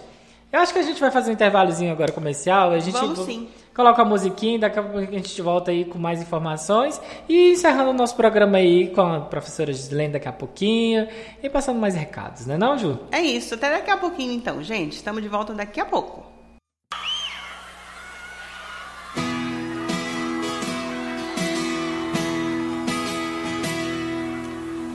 [0.52, 2.72] eu acho que a gente vai fazer um intervalozinho agora comercial.
[2.72, 3.50] A gente Vamos sim.
[3.80, 7.00] Coloca a musiquinha, daqui a pouco a gente volta aí com mais informações.
[7.30, 11.08] E encerrando o nosso programa aí com a professora Gislene daqui a pouquinho.
[11.42, 13.00] E passando mais recados, né não, Ju?
[13.10, 14.98] É isso, até daqui a pouquinho então, gente.
[14.98, 16.26] Estamos de volta daqui a pouco.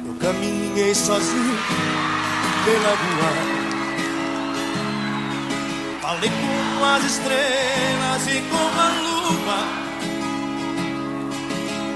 [0.07, 1.57] Eu caminhei sozinho
[2.67, 3.64] pela rua.
[6.07, 9.61] Falei com as estrelas e com a lua.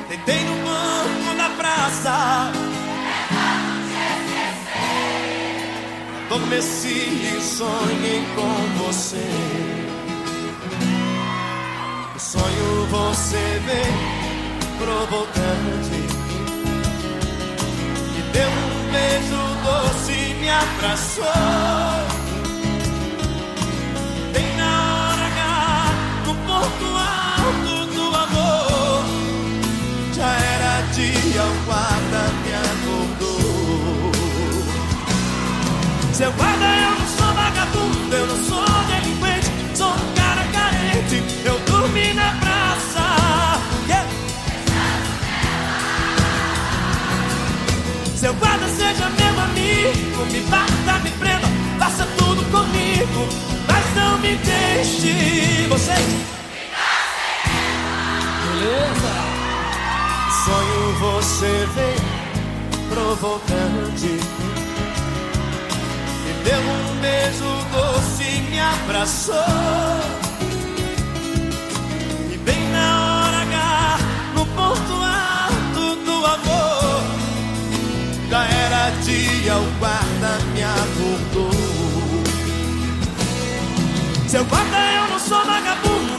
[0.08, 2.50] Deitei no banco da praça.
[6.24, 9.28] Adormeci e sonhei com você.
[12.16, 13.92] O sonho você vem
[14.78, 16.00] provocante.
[18.14, 21.97] Me deu um beijo doce e me abraçou.
[36.18, 41.22] Seu guarda, eu não sou vagabundo, eu não sou delinquente, sou um cara carente.
[41.44, 43.04] Eu dormi na praça.
[43.86, 44.08] Yeah.
[48.16, 51.46] Seu guarda seja meu amigo, me bata, me prenda,
[51.78, 53.28] faça tudo comigo,
[53.68, 55.68] mas não me deixe.
[55.68, 55.92] Você.
[58.42, 59.14] Beleza?
[60.44, 64.67] Sonho você vem provocante.
[66.48, 67.44] Deu um beijo
[67.74, 69.34] doce e me abraçou.
[72.32, 73.98] E bem na hora H,
[74.34, 77.02] no ponto alto do amor.
[78.30, 81.50] Já era dia, o guarda me acordou.
[84.26, 86.17] Seu guarda, eu não sou vagabundo.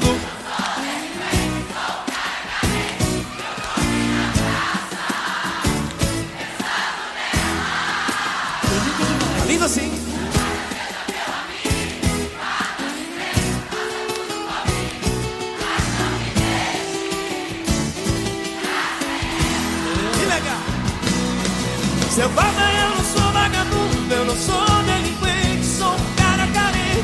[24.46, 26.20] Sou delinquente, sou um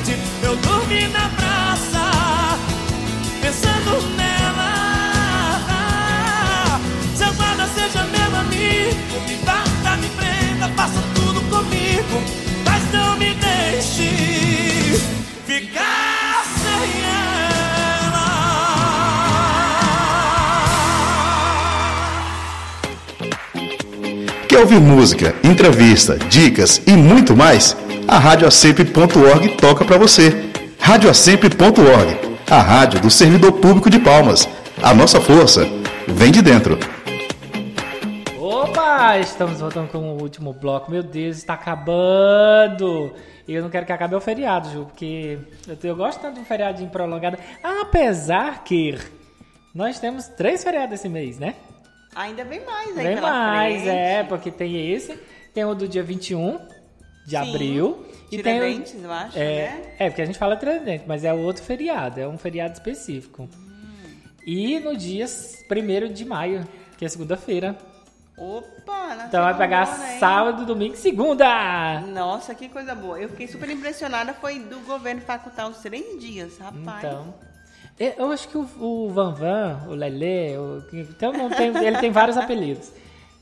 [0.05, 2.59] noite eu dormi na praça,
[3.41, 4.73] pensando nela.
[7.15, 12.21] Seu guarda seja meu amigo, me bata, me prenda, faça tudo comigo,
[24.55, 27.75] Quer ouvir música, entrevista, dicas e muito mais?
[28.07, 30.49] A radioacemp.org toca para você.
[30.79, 34.47] radioacemp.org, a rádio do servidor público de Palmas.
[34.81, 35.67] A nossa força
[36.07, 36.79] vem de dentro.
[38.39, 40.89] Opa, estamos voltando com o último bloco.
[40.89, 43.11] Meu Deus, está acabando.
[43.45, 45.37] E eu não quero que acabe o feriado, Ju, porque
[45.67, 47.37] eu, eu gosto tanto de um feriadinho prolongado.
[47.61, 48.97] Apesar que
[49.73, 51.55] nós temos três feriados esse mês, né?
[52.15, 53.89] Ainda bem mais aí Bem mais, frente.
[53.89, 55.13] é, porque tem esse,
[55.53, 56.57] tem o do dia 21
[57.25, 58.05] de Sim, abril.
[58.31, 59.93] E tem Tiradentes, eu acho, é, né?
[59.99, 63.43] É, porque a gente fala Tiradentes, mas é outro feriado, é um feriado específico.
[63.43, 64.17] Hum.
[64.45, 67.77] E no dia 1 de maio, que é segunda-feira.
[68.37, 69.85] Opa, Então vai pegar
[70.19, 72.01] sábado, domingo e segunda!
[72.01, 73.17] Nossa, que coisa boa.
[73.19, 77.03] Eu fiquei super impressionada, foi do governo facultar os três dias, rapaz.
[77.03, 77.33] Então.
[77.99, 81.97] Eu eu acho que o, o Van Van, o Lelê, o, então não tem, ele
[81.97, 82.91] tem vários apelidos.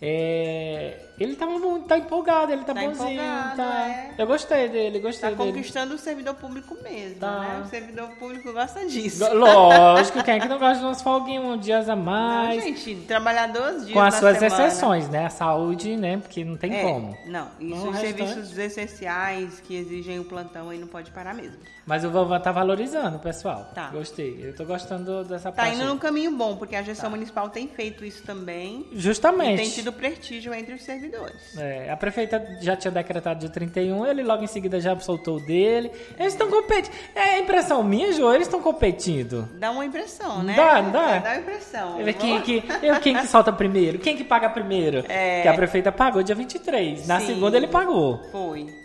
[0.06, 3.22] É, ele muito, tá empolgado, ele tá, Tá bonzinho.
[3.56, 3.88] tá.
[3.88, 4.14] é.
[4.18, 5.54] Eu gostei dele, gostei Tá dele.
[5.54, 7.40] conquistando o servidor público mesmo, Tá.
[7.40, 7.62] né?
[7.66, 9.24] O servidor público gosta disso.
[9.34, 12.62] Lógico, quem é que não gosta de umas folguinhas, uns dias a Não, mais.
[12.62, 14.66] gente, trabalhar 12 dias com as suas semana.
[14.68, 15.26] exceções, né?
[15.28, 16.18] A saúde, né?
[16.18, 17.18] Porque não tem É, como.
[17.26, 21.60] Não, isso os serviços essenciais que exigem o plantão aí não pode parar mesmo.
[21.86, 23.70] Mas o Van tá valorizando, pessoal.
[23.76, 23.90] Tá.
[23.90, 24.40] Gostei.
[24.42, 25.74] Eu tô gostando dessa Tá parte.
[25.76, 25.88] indo aí.
[25.88, 28.88] num caminho bom, porque a gestão municipal tem feito isso também.
[28.94, 29.60] Justamente.
[29.60, 31.58] E tem tido prestígio entre os servidores.
[31.58, 35.46] É, a prefeita já tinha decretado de 31, ele logo em seguida já soltou o
[35.46, 35.92] dele.
[36.18, 36.94] Eles estão competindo.
[37.16, 39.50] É impressão minha, Jô, eles estão competindo.
[39.60, 40.54] Dá uma impressão, né?
[40.56, 41.18] Dá, não dá?
[41.20, 41.98] Dá uma impressão.
[41.98, 44.00] Ver Quem que, eu, quem que solta primeiro?
[44.00, 45.04] Quem que paga primeiro?
[45.14, 45.42] É.
[45.42, 47.08] Que a prefeita pagou dia 23.
[47.08, 47.28] Na Sim.
[47.28, 48.20] segunda ele pagou.
[48.32, 48.83] Foi.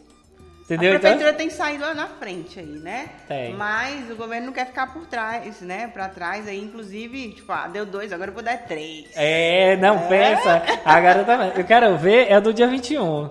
[0.70, 0.96] Entendeu?
[0.96, 3.08] A prefeitura Então, tem saído lá na frente aí, né?
[3.26, 3.54] Tem.
[3.54, 5.88] Mas o governo não quer ficar por trás, né?
[5.88, 9.06] Pra trás aí, inclusive, tipo, ah, deu dois, agora eu vou dar três.
[9.16, 10.62] é, não, pensa.
[10.84, 11.52] Agora também.
[11.56, 13.30] Eu quero ver, é do dia 21.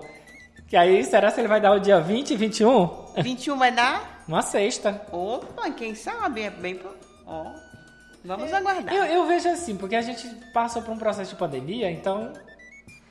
[0.66, 3.04] Que aí, será se ele vai dar o dia 20 e 21?
[3.22, 4.24] 21 vai dar?
[4.26, 5.00] Uma sexta.
[5.12, 6.42] Opa, quem sabe?
[6.42, 6.80] É bem.
[7.24, 7.52] Ó.
[8.24, 8.92] Vamos aguardar.
[8.92, 12.32] Eu, eu vejo assim, porque a gente passou por um processo de pandemia, então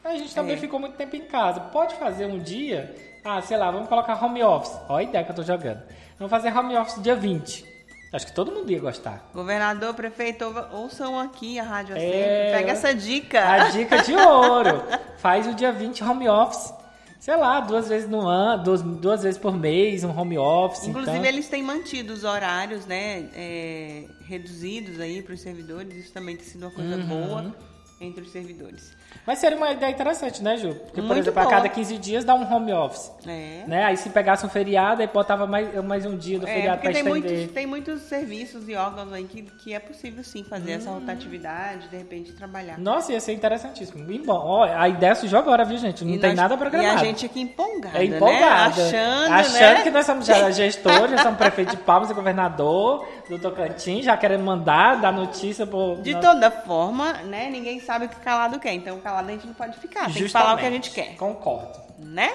[0.04, 0.58] a gente também É.
[0.58, 1.60] ficou muito tempo em casa.
[1.62, 2.94] Pode fazer um dia,
[3.28, 4.78] ah, sei lá, vamos colocar home office.
[4.88, 5.82] Olha a ideia que eu tô jogando.
[6.18, 7.66] Vamos fazer home office dia 20.
[8.14, 9.30] Acho que todo mundo ia gostar.
[9.34, 12.58] Governador, prefeito, ouçam aqui a Rádio É, Sempre.
[12.60, 13.46] Pega essa dica.
[13.50, 14.82] A dica de ouro.
[15.18, 16.74] Faz o dia 20 home office.
[17.20, 20.88] Sei lá, duas vezes no ano, duas, duas vezes por mês, um home office.
[20.88, 21.30] Inclusive, então...
[21.30, 23.28] eles têm mantido os horários, né?
[23.36, 25.94] é, reduzidos aí para os servidores.
[25.94, 27.06] Isso também tem sido uma coisa Uhum.
[27.08, 27.56] boa
[28.00, 28.96] entre os servidores.
[29.26, 30.74] Mas seria uma ideia interessante, né, Ju?
[30.74, 31.56] Porque, por Muito exemplo, a boa.
[31.56, 33.12] cada 15 dias dá um home office.
[33.28, 33.64] É.
[33.68, 33.84] Né?
[33.84, 36.92] Aí se pegasse um feriado, aí botava mais, mais um dia do É, feriado tem
[36.92, 37.12] estender.
[37.12, 41.00] muitos, tem muitos serviços e órgãos aí que, que é possível sim fazer essa Hum.
[41.00, 42.78] rotatividade, de repente trabalhar.
[42.80, 44.10] Nossa, ia ser interessantíssimo.
[44.10, 46.06] E bom, ó, a ideia surgiu agora, viu, gente?
[46.06, 46.94] Não E tem nada nada programado.
[46.94, 48.82] E a gente aqui empolgada, é empolgada.
[48.82, 48.88] né?
[48.88, 49.84] Achando, Achando né?
[49.84, 54.16] que nós somos já gestores, já somos prefeito de Palmas e governador do Tocantins, já
[54.16, 55.98] querendo mandar, dar notícia pro...
[56.02, 57.50] De toda forma, né?
[57.50, 58.72] Ninguém sabe o que calado quer.
[58.74, 60.06] Então, calado a gente não pode ficar.
[60.06, 61.16] Tem que falar o que a gente quer.
[61.16, 61.80] Concordo.
[62.00, 62.32] Né?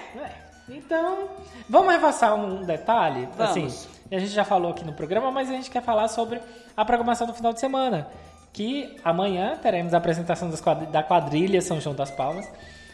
[0.69, 1.29] Então,
[1.69, 3.29] vamos reforçar um detalhe?
[3.37, 3.51] Vamos.
[3.51, 6.41] Assim, a gente já falou aqui no programa, mas a gente quer falar sobre
[6.77, 8.09] a programação do final de semana.
[8.53, 10.51] Que amanhã teremos a apresentação
[10.91, 12.47] da quadrilha São João das Palmas.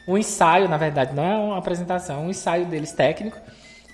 [0.07, 3.37] Um ensaio, na verdade, não é uma apresentação, é um ensaio deles técnico.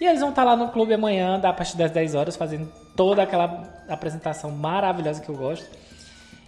[0.00, 3.22] E eles vão estar lá no clube amanhã, a partir das 10 horas, fazendo toda
[3.22, 5.66] aquela apresentação maravilhosa que eu gosto.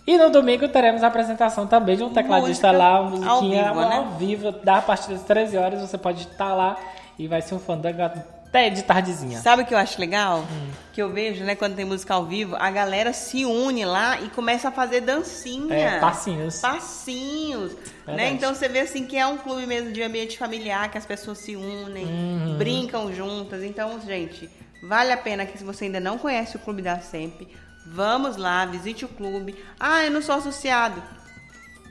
[0.07, 3.65] E no domingo teremos a apresentação também de um tecladista Música lá, uma ao musiquinha
[3.65, 4.17] vivo, ao, né?
[4.19, 6.77] vivo, da partir das 13 horas, você pode estar lá
[7.19, 9.41] e vai ser um fandango até de tardezinha.
[9.41, 10.41] Sabe o que eu acho legal?
[10.51, 10.71] Hum.
[10.93, 14.29] Que eu vejo, né, quando tem música ao vivo, a galera se une lá e
[14.29, 15.75] começa a fazer dancinha.
[15.75, 16.61] É, passinhos.
[16.61, 17.73] Passinhos.
[18.07, 18.17] Verdade.
[18.17, 18.31] Né?
[18.31, 21.39] Então você vê assim que é um clube mesmo de ambiente familiar, que as pessoas
[21.39, 22.55] se unem, Uhum.
[22.59, 23.63] brincam juntas.
[23.65, 24.49] Então, gente,
[24.83, 27.49] vale a pena que se você ainda não conhece o Clube da Sempre,
[27.87, 29.55] vamos lá, visite o clube.
[29.79, 31.03] Ah, eu não sou associado.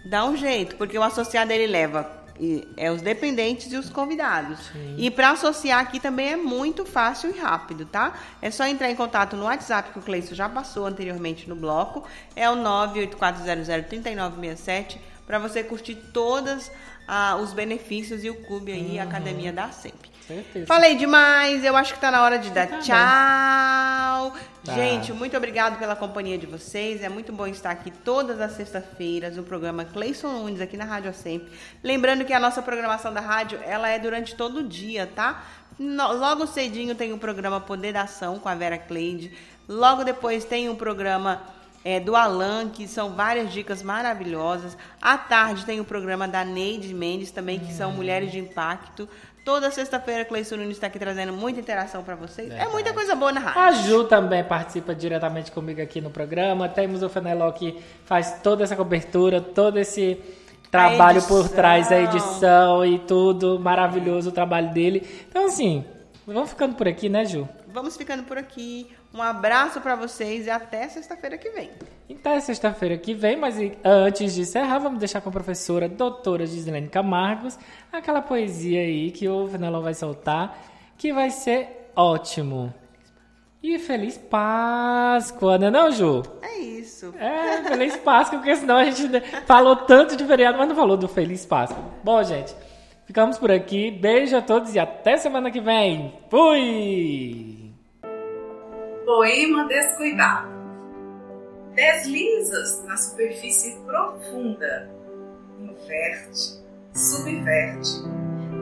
[0.05, 4.59] Dá um jeito, porque o associado ele leva e é os dependentes e os convidados.
[4.97, 8.13] E para associar aqui também é muito fácil e rápido, tá?
[8.41, 12.05] É só entrar em contato no WhatsApp que o Cleison já passou anteriormente no bloco.
[12.35, 16.69] É o 984003967 para você curtir todas
[17.07, 20.14] ah, os benefícios e o clube aí, a Academia da SEMP.
[20.27, 20.65] Certeza.
[20.65, 24.33] Falei demais, eu acho que tá na hora de dar Tá tchau.
[24.63, 24.73] Tá.
[24.73, 27.03] Gente, muito obrigado pela companhia de vocês.
[27.03, 31.13] É muito bom estar aqui todas as sextas-feiras no programa Cleison Nunes aqui na Rádio
[31.13, 31.51] Sempre.
[31.83, 35.43] Lembrando que a nossa programação da rádio, ela é durante todo o dia, tá?
[35.79, 39.31] Logo cedinho tem o programa Poder da Ação com a Vera Cleide.
[39.67, 41.43] Logo depois tem o programa
[41.83, 44.75] é, do Alan, que são várias dicas maravilhosas.
[44.99, 49.07] À tarde tem o programa da Neide Mendes também, que são Mulheres de Impacto.
[49.45, 52.51] Toda sexta-feira, Cleison Nunes está aqui trazendo muita interação para vocês.
[52.51, 53.61] É muita coisa boa na rádio.
[53.61, 56.67] A Ju também participa diretamente comigo aqui no programa.
[56.67, 60.19] Temos o Feneló que faz toda essa cobertura, todo esse
[60.71, 63.59] trabalho por trás da edição e tudo.
[63.59, 65.07] Maravilhoso o trabalho dele.
[65.29, 65.85] Então, assim,
[66.25, 67.47] vamos ficando por aqui, né, Ju?
[67.67, 68.89] Vamos ficando por aqui.
[69.15, 71.71] Um abraço para vocês e até sexta-feira que vem.
[72.09, 76.45] Então é sexta-feira que vem, mas antes de encerrar, vamos deixar com a professora doutora
[76.45, 77.57] Gislaine Camargos
[77.93, 80.61] aquela poesia aí que o Fenelon vai soltar,
[80.97, 82.73] que vai ser ótimo.
[83.63, 86.21] E Feliz Páscoa, não é não, Ju?
[86.41, 87.13] É isso.
[87.17, 91.07] É, Feliz Páscoa, porque senão a gente falou tanto de feriado, mas não falou do
[91.07, 91.81] Feliz Páscoa.
[92.03, 92.53] Bom, gente,
[93.05, 93.89] ficamos por aqui.
[93.91, 96.13] Beijo a todos e até semana que vem.
[96.29, 97.64] Fui!
[99.05, 100.49] Poema descuidado.
[101.75, 104.89] Deslizas na superfície profunda,
[105.59, 108.01] inverte, subverte,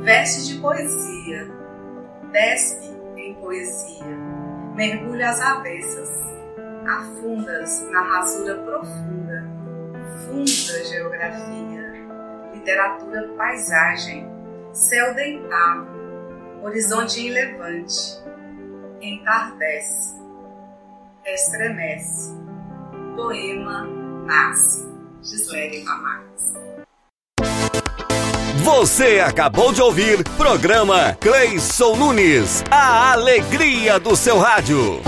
[0.03, 1.49] veste de poesia,
[2.33, 4.17] despe em poesia,
[4.75, 6.09] mergulha às avessas,
[6.85, 9.49] afundas na rasura profunda,
[10.25, 11.93] funda geografia,
[12.53, 14.27] literatura paisagem,
[14.73, 15.87] céu deitado,
[16.61, 18.21] horizonte em levante,
[18.99, 20.22] entardece,
[21.25, 22.33] estremece,
[23.15, 23.87] poema
[24.25, 24.93] nasce.
[25.23, 26.23] Gislene Camargo.
[28.63, 35.01] Você acabou de ouvir programa Cleison Nunes, a alegria do seu rádio.